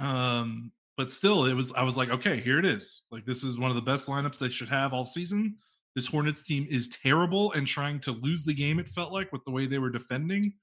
Um, 0.00 0.72
but 0.96 1.10
still, 1.10 1.44
it 1.44 1.54
was 1.54 1.72
I 1.72 1.82
was 1.82 1.96
like, 1.96 2.10
okay, 2.10 2.40
here 2.40 2.58
it 2.58 2.64
is. 2.64 3.02
Like 3.10 3.24
this 3.24 3.44
is 3.44 3.58
one 3.58 3.70
of 3.70 3.76
the 3.76 3.82
best 3.82 4.08
lineups 4.08 4.38
they 4.38 4.48
should 4.48 4.68
have 4.68 4.92
all 4.92 5.04
season. 5.04 5.56
This 5.94 6.06
Hornets 6.06 6.42
team 6.42 6.66
is 6.68 6.88
terrible 6.88 7.52
and 7.52 7.66
trying 7.66 8.00
to 8.00 8.12
lose 8.12 8.44
the 8.44 8.54
game. 8.54 8.78
It 8.78 8.88
felt 8.88 9.12
like 9.12 9.32
with 9.32 9.44
the 9.44 9.50
way 9.50 9.66
they 9.66 9.78
were 9.78 9.90
defending. 9.90 10.54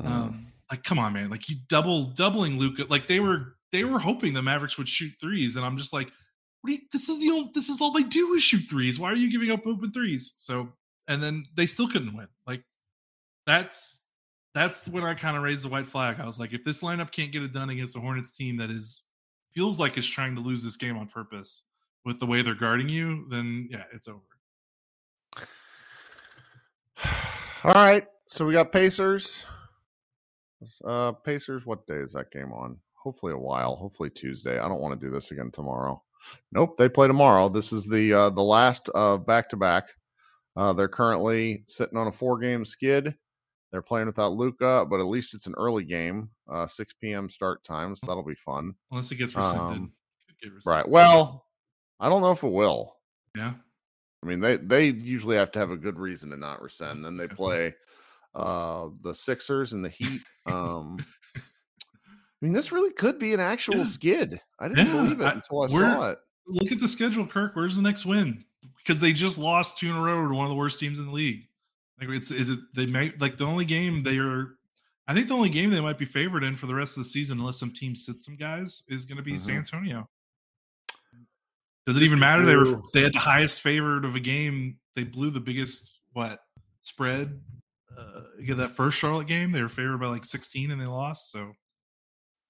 Mm. 0.00 0.06
Um, 0.06 0.46
like, 0.70 0.82
come 0.82 0.98
on, 0.98 1.12
man! 1.12 1.30
Like 1.30 1.48
you 1.48 1.56
double 1.68 2.04
doubling 2.04 2.58
Luka. 2.58 2.86
Like 2.88 3.06
they 3.06 3.20
were 3.20 3.56
they 3.72 3.84
were 3.84 3.98
hoping 3.98 4.34
the 4.34 4.42
Mavericks 4.42 4.78
would 4.78 4.88
shoot 4.88 5.12
threes, 5.20 5.56
and 5.56 5.64
I'm 5.64 5.76
just 5.76 5.92
like, 5.92 6.10
you, 6.66 6.78
this 6.92 7.08
is 7.08 7.20
the 7.20 7.30
old, 7.30 7.54
this 7.54 7.68
is 7.68 7.80
all 7.80 7.92
they 7.92 8.02
do 8.02 8.34
is 8.34 8.42
shoot 8.42 8.68
threes. 8.68 8.98
Why 8.98 9.10
are 9.10 9.16
you 9.16 9.30
giving 9.30 9.50
up 9.50 9.66
open 9.66 9.92
threes? 9.92 10.34
So, 10.36 10.72
and 11.06 11.22
then 11.22 11.44
they 11.54 11.66
still 11.66 11.88
couldn't 11.88 12.16
win. 12.16 12.28
Like 12.46 12.62
that's 13.46 14.02
that's 14.56 14.88
when 14.88 15.04
I 15.04 15.12
kind 15.12 15.36
of 15.36 15.42
raised 15.42 15.64
the 15.64 15.68
white 15.68 15.86
flag. 15.86 16.18
I 16.18 16.24
was 16.24 16.40
like, 16.40 16.54
if 16.54 16.64
this 16.64 16.82
lineup 16.82 17.12
can't 17.12 17.30
get 17.30 17.42
it 17.42 17.52
done 17.52 17.68
against 17.68 17.94
a 17.94 18.00
Hornets 18.00 18.34
team 18.34 18.56
that 18.56 18.70
is 18.70 19.02
feels 19.54 19.78
like 19.78 19.98
is 19.98 20.08
trying 20.08 20.34
to 20.34 20.40
lose 20.40 20.64
this 20.64 20.78
game 20.78 20.96
on 20.96 21.08
purpose 21.08 21.64
with 22.06 22.18
the 22.18 22.26
way 22.26 22.40
they're 22.40 22.54
guarding 22.54 22.88
you, 22.88 23.26
then 23.28 23.68
yeah, 23.70 23.84
it's 23.92 24.08
over. 24.08 24.22
All 27.64 27.74
right, 27.74 28.06
so 28.28 28.46
we 28.46 28.54
got 28.54 28.72
Pacers. 28.72 29.44
Uh 30.86 31.12
Pacers. 31.12 31.66
What 31.66 31.86
day 31.86 31.96
is 31.96 32.14
that 32.14 32.30
game 32.30 32.50
on? 32.50 32.78
Hopefully 32.94 33.34
a 33.34 33.38
while. 33.38 33.76
Hopefully 33.76 34.08
Tuesday. 34.08 34.58
I 34.58 34.68
don't 34.68 34.80
want 34.80 34.98
to 34.98 35.06
do 35.06 35.12
this 35.12 35.32
again 35.32 35.50
tomorrow. 35.52 36.02
Nope, 36.50 36.78
they 36.78 36.88
play 36.88 37.08
tomorrow. 37.08 37.50
This 37.50 37.74
is 37.74 37.86
the 37.86 38.10
uh, 38.14 38.30
the 38.30 38.42
last 38.42 38.88
back 39.26 39.50
to 39.50 39.56
back. 39.58 39.90
They're 40.56 40.88
currently 40.88 41.64
sitting 41.66 41.98
on 41.98 42.06
a 42.06 42.12
four 42.12 42.38
game 42.38 42.64
skid. 42.64 43.14
They're 43.72 43.82
playing 43.82 44.06
without 44.06 44.32
Luka, 44.32 44.86
but 44.88 45.00
at 45.00 45.06
least 45.06 45.34
it's 45.34 45.46
an 45.46 45.54
early 45.56 45.84
game, 45.84 46.30
uh, 46.50 46.66
6 46.66 46.94
p.m. 47.00 47.28
start 47.28 47.64
time, 47.64 47.96
so 47.96 48.06
that'll 48.06 48.22
be 48.22 48.36
fun. 48.36 48.74
Unless 48.90 49.10
it 49.10 49.16
gets 49.16 49.34
rescinded. 49.34 49.78
Um, 49.78 49.92
get 50.40 50.52
rescinded. 50.52 50.66
Right. 50.66 50.88
Well, 50.88 51.46
I 51.98 52.08
don't 52.08 52.22
know 52.22 52.32
if 52.32 52.42
it 52.42 52.52
will. 52.52 52.96
Yeah. 53.36 53.54
I 54.22 54.26
mean, 54.26 54.40
they 54.40 54.56
they 54.56 54.86
usually 54.88 55.36
have 55.36 55.52
to 55.52 55.58
have 55.58 55.70
a 55.70 55.76
good 55.76 55.98
reason 55.98 56.30
to 56.30 56.36
not 56.36 56.62
rescind. 56.62 57.04
Then 57.04 57.16
they 57.16 57.28
play 57.28 57.74
uh, 58.34 58.88
the 59.02 59.14
Sixers 59.14 59.72
and 59.72 59.84
the 59.84 59.88
Heat. 59.88 60.22
Um, 60.46 60.96
I 61.36 61.40
mean, 62.40 62.52
this 62.52 62.72
really 62.72 62.92
could 62.92 63.18
be 63.18 63.34
an 63.34 63.40
actual 63.40 63.76
yeah. 63.76 63.84
skid. 63.84 64.40
I 64.58 64.68
didn't 64.68 64.86
yeah, 64.86 64.92
believe 64.92 65.20
it 65.20 65.34
until 65.34 65.62
I 65.62 65.66
saw 65.66 66.10
it. 66.10 66.18
Look 66.46 66.72
at 66.72 66.80
the 66.80 66.88
schedule, 66.88 67.26
Kirk. 67.26 67.56
Where's 67.56 67.76
the 67.76 67.82
next 67.82 68.04
win? 68.04 68.44
Because 68.78 69.00
they 69.00 69.12
just 69.12 69.38
lost 69.38 69.78
two 69.78 69.90
in 69.90 69.96
a 69.96 70.00
row 70.00 70.28
to 70.28 70.34
one 70.34 70.46
of 70.46 70.50
the 70.50 70.56
worst 70.56 70.78
teams 70.78 70.98
in 70.98 71.06
the 71.06 71.12
league. 71.12 71.48
Like 72.00 72.10
it's 72.10 72.30
is 72.30 72.50
it 72.50 72.60
they 72.74 72.86
might 72.86 73.20
like 73.20 73.36
the 73.36 73.44
only 73.44 73.64
game 73.64 74.02
they 74.02 74.18
are 74.18 74.56
I 75.08 75.14
think 75.14 75.28
the 75.28 75.34
only 75.34 75.48
game 75.48 75.70
they 75.70 75.80
might 75.80 75.98
be 75.98 76.04
favored 76.04 76.42
in 76.42 76.56
for 76.56 76.66
the 76.66 76.74
rest 76.74 76.96
of 76.96 77.04
the 77.04 77.08
season, 77.08 77.38
unless 77.38 77.58
some 77.58 77.72
team 77.72 77.94
sits 77.94 78.24
some 78.24 78.36
guys, 78.36 78.82
is 78.88 79.04
gonna 79.04 79.22
be 79.22 79.34
mm-hmm. 79.34 79.44
San 79.44 79.56
Antonio. 79.56 80.08
Does 81.86 81.96
it 81.96 82.02
even 82.02 82.18
matter? 82.18 82.44
They 82.44 82.56
were 82.56 82.80
they 82.92 83.02
had 83.02 83.12
the 83.12 83.20
highest 83.20 83.60
favored 83.60 84.04
of 84.04 84.16
a 84.16 84.20
game. 84.20 84.78
They 84.96 85.04
blew 85.04 85.30
the 85.30 85.40
biggest 85.40 86.00
what 86.12 86.40
spread. 86.82 87.40
Uh, 87.96 88.22
get 88.44 88.56
that 88.58 88.72
first 88.72 88.98
Charlotte 88.98 89.26
game, 89.26 89.52
they 89.52 89.62
were 89.62 89.70
favored 89.70 89.98
by 89.98 90.06
like 90.06 90.24
16 90.24 90.70
and 90.70 90.78
they 90.78 90.84
lost. 90.84 91.30
So 91.30 91.54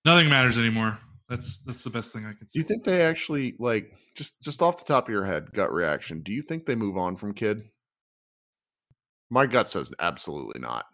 Nothing 0.07 0.29
matters 0.29 0.57
anymore. 0.57 1.01
That's 1.29 1.59
that's 1.59 1.83
the 1.83 1.91
best 1.91 2.13
thing 2.13 2.25
I 2.25 2.33
can 2.33 2.47
see. 2.47 2.61
Do 2.61 2.63
you 2.63 2.65
think 2.65 2.85
they 2.85 3.03
actually 3.03 3.57
like 3.59 3.93
just 4.15 4.41
just 4.41 4.63
off 4.63 4.79
the 4.79 4.85
top 4.85 5.09
of 5.09 5.13
your 5.13 5.25
head, 5.25 5.53
gut 5.53 5.73
reaction? 5.73 6.21
Do 6.21 6.33
you 6.33 6.43
think 6.43 6.65
they 6.65 6.77
move 6.77 6.97
on 6.97 7.17
from 7.17 7.35
Kidd? 7.35 7.65
My 9.31 9.47
gut 9.47 9.71
says 9.71 9.93
absolutely 9.99 10.61
not. 10.61 10.87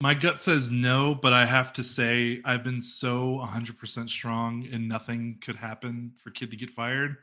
My 0.00 0.14
gut 0.14 0.40
says 0.40 0.70
no, 0.70 1.14
but 1.14 1.32
I 1.32 1.44
have 1.44 1.72
to 1.74 1.82
say 1.82 2.40
I've 2.44 2.62
been 2.62 2.80
so 2.80 3.44
100% 3.44 4.08
strong 4.08 4.66
and 4.72 4.88
nothing 4.88 5.38
could 5.40 5.56
happen 5.56 6.12
for 6.22 6.30
Kidd 6.30 6.52
to 6.52 6.56
get 6.56 6.70
fired. 6.70 7.16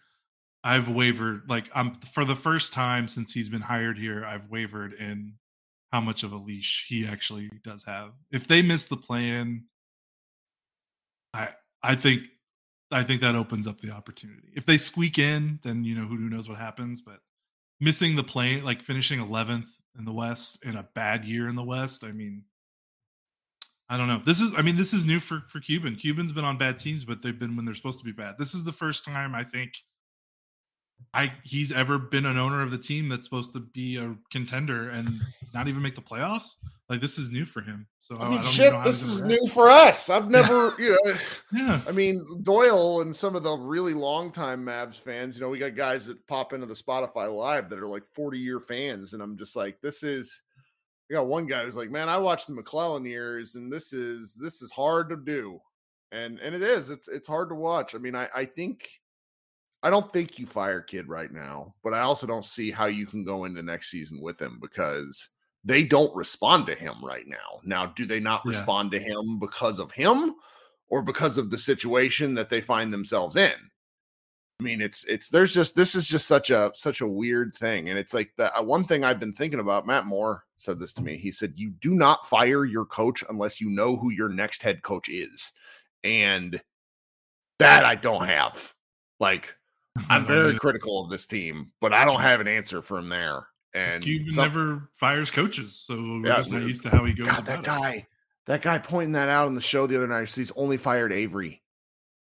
I've 0.63 0.89
wavered 0.89 1.43
like 1.47 1.69
I'm 1.75 1.93
for 1.93 2.25
the 2.25 2.35
first 2.35 2.73
time 2.73 3.07
since 3.07 3.31
he's 3.31 3.49
been 3.49 3.61
hired 3.61 3.99
here, 3.99 4.25
I've 4.25 4.49
wavered 4.49 4.93
in 4.93 5.35
how 5.91 6.01
much 6.01 6.23
of 6.23 6.33
a 6.33 6.37
leash 6.37 6.87
he 6.89 7.07
actually 7.07 7.49
does 7.63 7.83
have. 7.83 8.13
If 8.31 8.47
they 8.47 8.63
miss 8.63 8.87
the 8.87 8.97
play-in, 8.97 9.65
I 11.33 11.49
I 11.83 11.95
think 11.95 12.23
I 12.91 13.03
think 13.03 13.21
that 13.21 13.35
opens 13.35 13.67
up 13.67 13.79
the 13.79 13.91
opportunity. 13.91 14.49
If 14.55 14.65
they 14.65 14.77
squeak 14.77 15.19
in, 15.19 15.59
then 15.63 15.83
you 15.83 15.93
know 15.93 16.07
who, 16.07 16.17
who 16.17 16.29
knows 16.29 16.49
what 16.49 16.57
happens. 16.57 16.99
But 16.99 17.19
missing 17.79 18.15
the 18.15 18.23
play-in, 18.23 18.65
like 18.65 18.81
finishing 18.81 19.19
11th 19.19 19.67
in 19.97 20.05
the 20.05 20.13
West 20.13 20.59
in 20.63 20.75
a 20.75 20.87
bad 20.95 21.25
year 21.25 21.47
in 21.47 21.55
the 21.55 21.63
West, 21.63 22.03
I 22.03 22.11
mean, 22.11 22.43
I 23.89 23.97
don't 23.97 24.07
know. 24.07 24.21
This 24.25 24.41
is, 24.41 24.53
I 24.57 24.61
mean, 24.61 24.77
this 24.77 24.93
is 24.93 25.05
new 25.05 25.19
for 25.19 25.41
for 25.47 25.59
Cuban. 25.59 25.95
Cuban's 25.95 26.31
been 26.31 26.45
on 26.45 26.57
bad 26.57 26.79
teams, 26.79 27.03
but 27.03 27.21
they've 27.21 27.37
been 27.37 27.55
when 27.55 27.65
they're 27.65 27.75
supposed 27.75 27.99
to 27.99 28.05
be 28.05 28.11
bad. 28.11 28.35
This 28.37 28.53
is 28.53 28.63
the 28.63 28.71
first 28.71 29.05
time 29.05 29.35
I 29.35 29.43
think 29.43 29.73
I 31.13 31.31
he's 31.43 31.71
ever 31.71 31.97
been 31.97 32.25
an 32.25 32.37
owner 32.37 32.61
of 32.61 32.71
the 32.71 32.77
team 32.77 33.07
that's 33.07 33.25
supposed 33.25 33.53
to 33.53 33.61
be 33.61 33.97
a 33.97 34.15
contender 34.31 34.89
and 34.89 35.21
not 35.53 35.67
even 35.67 35.81
make 35.81 35.95
the 35.95 36.01
playoffs. 36.01 36.55
Like 36.89 37.01
this 37.01 37.17
is 37.17 37.31
new 37.31 37.45
for 37.45 37.61
him. 37.61 37.87
So 37.99 38.17
I 38.17 38.29
mean, 38.29 38.39
I 38.39 38.41
shit, 38.43 38.73
this 38.83 39.01
is 39.01 39.21
new 39.21 39.47
for 39.47 39.69
us. 39.69 40.09
I've 40.09 40.29
never, 40.29 40.75
yeah. 40.77 40.85
you 40.85 40.89
know, 40.91 41.15
yeah. 41.53 41.81
I 41.87 41.91
mean, 41.91 42.23
Doyle 42.43 43.01
and 43.01 43.15
some 43.15 43.35
of 43.35 43.41
the 43.41 43.57
really 43.57 43.95
long-time 43.95 44.63
Mavs 44.63 44.99
fans. 44.99 45.35
You 45.35 45.41
know, 45.41 45.49
we 45.49 45.57
got 45.57 45.75
guys 45.75 46.05
that 46.05 46.27
pop 46.27 46.53
into 46.53 46.67
the 46.67 46.75
Spotify 46.75 47.33
live 47.33 47.69
that 47.69 47.79
are 47.79 47.87
like 47.87 48.03
forty-year 48.13 48.59
fans, 48.59 49.13
and 49.13 49.23
I'm 49.23 49.37
just 49.37 49.55
like, 49.55 49.81
this 49.81 50.03
is. 50.03 50.41
We 51.09 51.15
got 51.15 51.27
one 51.27 51.45
guy 51.45 51.63
who's 51.63 51.75
like, 51.75 51.91
man, 51.91 52.09
I 52.09 52.17
watched 52.17 52.47
the 52.47 52.53
McClellan 52.53 53.05
years, 53.05 53.55
and 53.55 53.71
this 53.71 53.93
is 53.93 54.37
this 54.41 54.61
is 54.61 54.71
hard 54.71 55.09
to 55.09 55.15
do, 55.15 55.59
and 56.11 56.39
and 56.39 56.53
it 56.53 56.61
is. 56.61 56.89
It's 56.89 57.07
it's 57.07 57.27
hard 57.27 57.49
to 57.49 57.55
watch. 57.55 57.95
I 57.95 57.99
mean, 57.99 58.15
I 58.15 58.27
I 58.35 58.45
think 58.45 58.87
I 59.85 59.91
don't 59.91 60.11
think 60.11 60.39
you 60.39 60.47
fire 60.47 60.81
Kidd 60.81 61.07
right 61.07 61.31
now, 61.31 61.75
but 61.83 61.93
I 61.93 61.99
also 61.99 62.25
don't 62.25 62.43
see 62.43 62.71
how 62.71 62.87
you 62.87 63.05
can 63.05 63.23
go 63.23 63.45
into 63.45 63.61
next 63.61 63.91
season 63.91 64.19
with 64.19 64.41
him 64.41 64.57
because 64.59 65.29
they 65.63 65.83
don't 65.83 66.15
respond 66.15 66.65
to 66.65 66.73
him 66.73 67.05
right 67.05 67.27
now. 67.27 67.59
Now, 67.63 67.85
do 67.85 68.07
they 68.07 68.19
not 68.19 68.41
yeah. 68.45 68.53
respond 68.53 68.89
to 68.91 68.99
him 68.99 69.37
because 69.37 69.77
of 69.77 69.91
him 69.91 70.33
or 70.89 71.03
because 71.03 71.37
of 71.37 71.51
the 71.51 71.59
situation 71.59 72.33
that 72.33 72.49
they 72.49 72.61
find 72.61 72.91
themselves 72.91 73.35
in? 73.35 73.53
I 74.59 74.63
mean, 74.63 74.81
it's 74.81 75.03
it's 75.03 75.29
there's 75.29 75.53
just 75.53 75.75
this 75.75 75.93
is 75.93 76.07
just 76.07 76.25
such 76.25 76.49
a 76.49 76.71
such 76.73 77.01
a 77.01 77.07
weird 77.07 77.53
thing, 77.53 77.89
and 77.89 77.99
it's 77.99 78.13
like 78.13 78.31
the 78.37 78.57
uh, 78.57 78.63
one 78.63 78.85
thing 78.85 79.03
I've 79.03 79.19
been 79.19 79.33
thinking 79.33 79.59
about. 79.59 79.85
Matt 79.85 80.07
Moore 80.07 80.45
said 80.57 80.79
this 80.79 80.93
to 80.93 81.03
me. 81.03 81.17
He 81.17 81.29
said, 81.29 81.53
"You 81.57 81.69
do 81.69 81.93
not 81.93 82.27
fire 82.27 82.65
your 82.65 82.85
coach 82.85 83.23
unless 83.29 83.61
you 83.61 83.69
know 83.69 83.97
who 83.97 84.09
your 84.09 84.29
next 84.29 84.63
head 84.63 84.81
coach 84.81 85.09
is," 85.09 85.51
and 86.03 86.59
that 87.59 87.85
I 87.85 87.93
don't 87.93 88.25
have. 88.25 88.73
Like 89.19 89.53
I'm 90.09 90.25
very 90.25 90.57
critical 90.59 91.03
of 91.03 91.09
this 91.09 91.25
team, 91.25 91.71
but 91.81 91.93
I 91.93 92.05
don't 92.05 92.19
have 92.21 92.41
an 92.41 92.47
answer 92.47 92.81
from 92.81 93.09
there. 93.09 93.47
And 93.73 94.03
Cuban 94.03 94.29
some- 94.29 94.43
never 94.45 94.89
fires 94.95 95.31
coaches, 95.31 95.81
so 95.85 95.95
we're 95.95 96.27
Yeah, 96.27 96.37
just 96.37 96.51
not 96.51 96.61
used 96.61 96.83
to 96.83 96.89
how 96.89 97.03
he 97.05 97.13
goes. 97.13 97.27
God, 97.27 97.45
that 97.45 97.59
about 97.59 97.79
it. 97.79 97.81
guy, 97.81 98.07
that 98.47 98.61
guy 98.61 98.77
pointing 98.77 99.13
that 99.13 99.29
out 99.29 99.47
on 99.47 99.55
the 99.55 99.61
show 99.61 99.85
the 99.87 99.97
other 99.97 100.07
night. 100.07 100.29
He's 100.29 100.51
only 100.55 100.77
fired 100.77 101.11
Avery. 101.11 101.61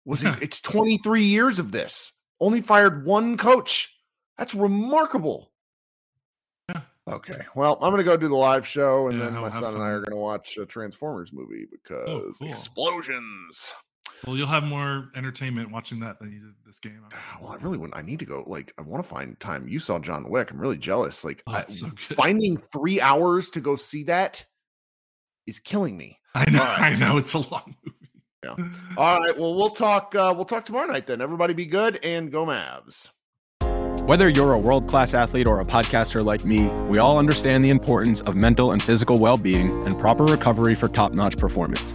Was 0.04 0.20
he? 0.20 0.28
it's 0.42 0.60
23 0.60 1.22
years 1.22 1.58
of 1.58 1.72
this. 1.72 2.12
Only 2.40 2.60
fired 2.60 3.04
one 3.04 3.36
coach. 3.36 3.94
That's 4.36 4.54
remarkable. 4.54 5.50
Yeah. 6.68 6.82
Okay. 7.08 7.40
Well, 7.54 7.78
I'm 7.82 7.90
gonna 7.90 8.04
go 8.04 8.16
do 8.16 8.28
the 8.28 8.34
live 8.36 8.66
show, 8.66 9.08
and 9.08 9.18
Yeah, 9.18 9.24
then 9.24 9.34
my 9.34 9.50
have 9.50 9.54
son 9.54 9.74
and 9.74 9.82
I 9.82 9.88
are 9.88 10.00
gonna 10.02 10.16
watch 10.20 10.56
a 10.58 10.66
Transformers 10.66 11.32
movie 11.32 11.64
oh, 11.66 11.70
because 11.72 12.38
cool. 12.38 12.48
explosions. 12.48 13.72
Well, 14.26 14.36
you'll 14.36 14.46
have 14.48 14.64
more 14.64 15.10
entertainment 15.14 15.70
watching 15.70 16.00
that 16.00 16.18
than 16.18 16.32
you 16.32 16.40
did 16.40 16.54
this 16.66 16.78
game. 16.78 17.02
Well, 17.40 17.52
I 17.52 17.56
really 17.56 17.78
wouldn't. 17.78 17.96
I 17.96 18.02
need 18.02 18.18
to 18.18 18.24
go. 18.24 18.44
Like, 18.46 18.72
I 18.78 18.82
want 18.82 19.02
to 19.02 19.08
find 19.08 19.38
time. 19.38 19.68
You 19.68 19.78
saw 19.78 19.98
John 19.98 20.28
Wick. 20.28 20.50
I'm 20.50 20.60
really 20.60 20.78
jealous. 20.78 21.24
Like, 21.24 21.42
Oh, 21.46 21.52
I, 21.52 21.64
so 21.64 21.86
finding 21.96 22.56
three 22.56 23.00
hours 23.00 23.50
to 23.50 23.60
go 23.60 23.76
see 23.76 24.04
that 24.04 24.44
is 25.46 25.60
killing 25.60 25.96
me. 25.96 26.18
I 26.34 26.50
know, 26.50 26.60
All 26.60 26.66
right. 26.66 26.92
I 26.92 26.96
know, 26.96 27.16
it's 27.18 27.34
a 27.34 27.38
long 27.38 27.74
movie. 27.84 27.96
Yeah. 28.44 28.70
All 28.96 29.20
right. 29.20 29.36
Well, 29.38 29.54
we'll 29.54 29.70
talk. 29.70 30.14
Uh, 30.14 30.32
we'll 30.34 30.44
talk 30.44 30.64
tomorrow 30.64 30.86
night 30.86 31.06
then. 31.06 31.20
Everybody, 31.20 31.54
be 31.54 31.66
good 31.66 31.98
and 32.04 32.30
go 32.30 32.44
Mavs. 32.46 33.10
Whether 34.06 34.28
you're 34.30 34.54
a 34.54 34.58
world 34.58 34.88
class 34.88 35.12
athlete 35.12 35.46
or 35.46 35.60
a 35.60 35.64
podcaster 35.66 36.24
like 36.24 36.44
me, 36.44 36.66
we 36.88 36.98
all 36.98 37.18
understand 37.18 37.62
the 37.64 37.68
importance 37.70 38.20
of 38.22 38.36
mental 38.36 38.70
and 38.72 38.82
physical 38.82 39.18
well 39.18 39.36
being 39.36 39.86
and 39.86 39.98
proper 39.98 40.24
recovery 40.24 40.74
for 40.74 40.88
top 40.88 41.12
notch 41.12 41.36
performance. 41.36 41.94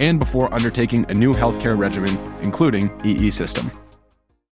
and 0.00 0.18
before 0.18 0.52
undertaking 0.52 1.04
a 1.08 1.14
new 1.14 1.34
healthcare 1.34 1.76
regimen, 1.76 2.18
including 2.42 2.90
EE 3.04 3.30
system. 3.30 3.70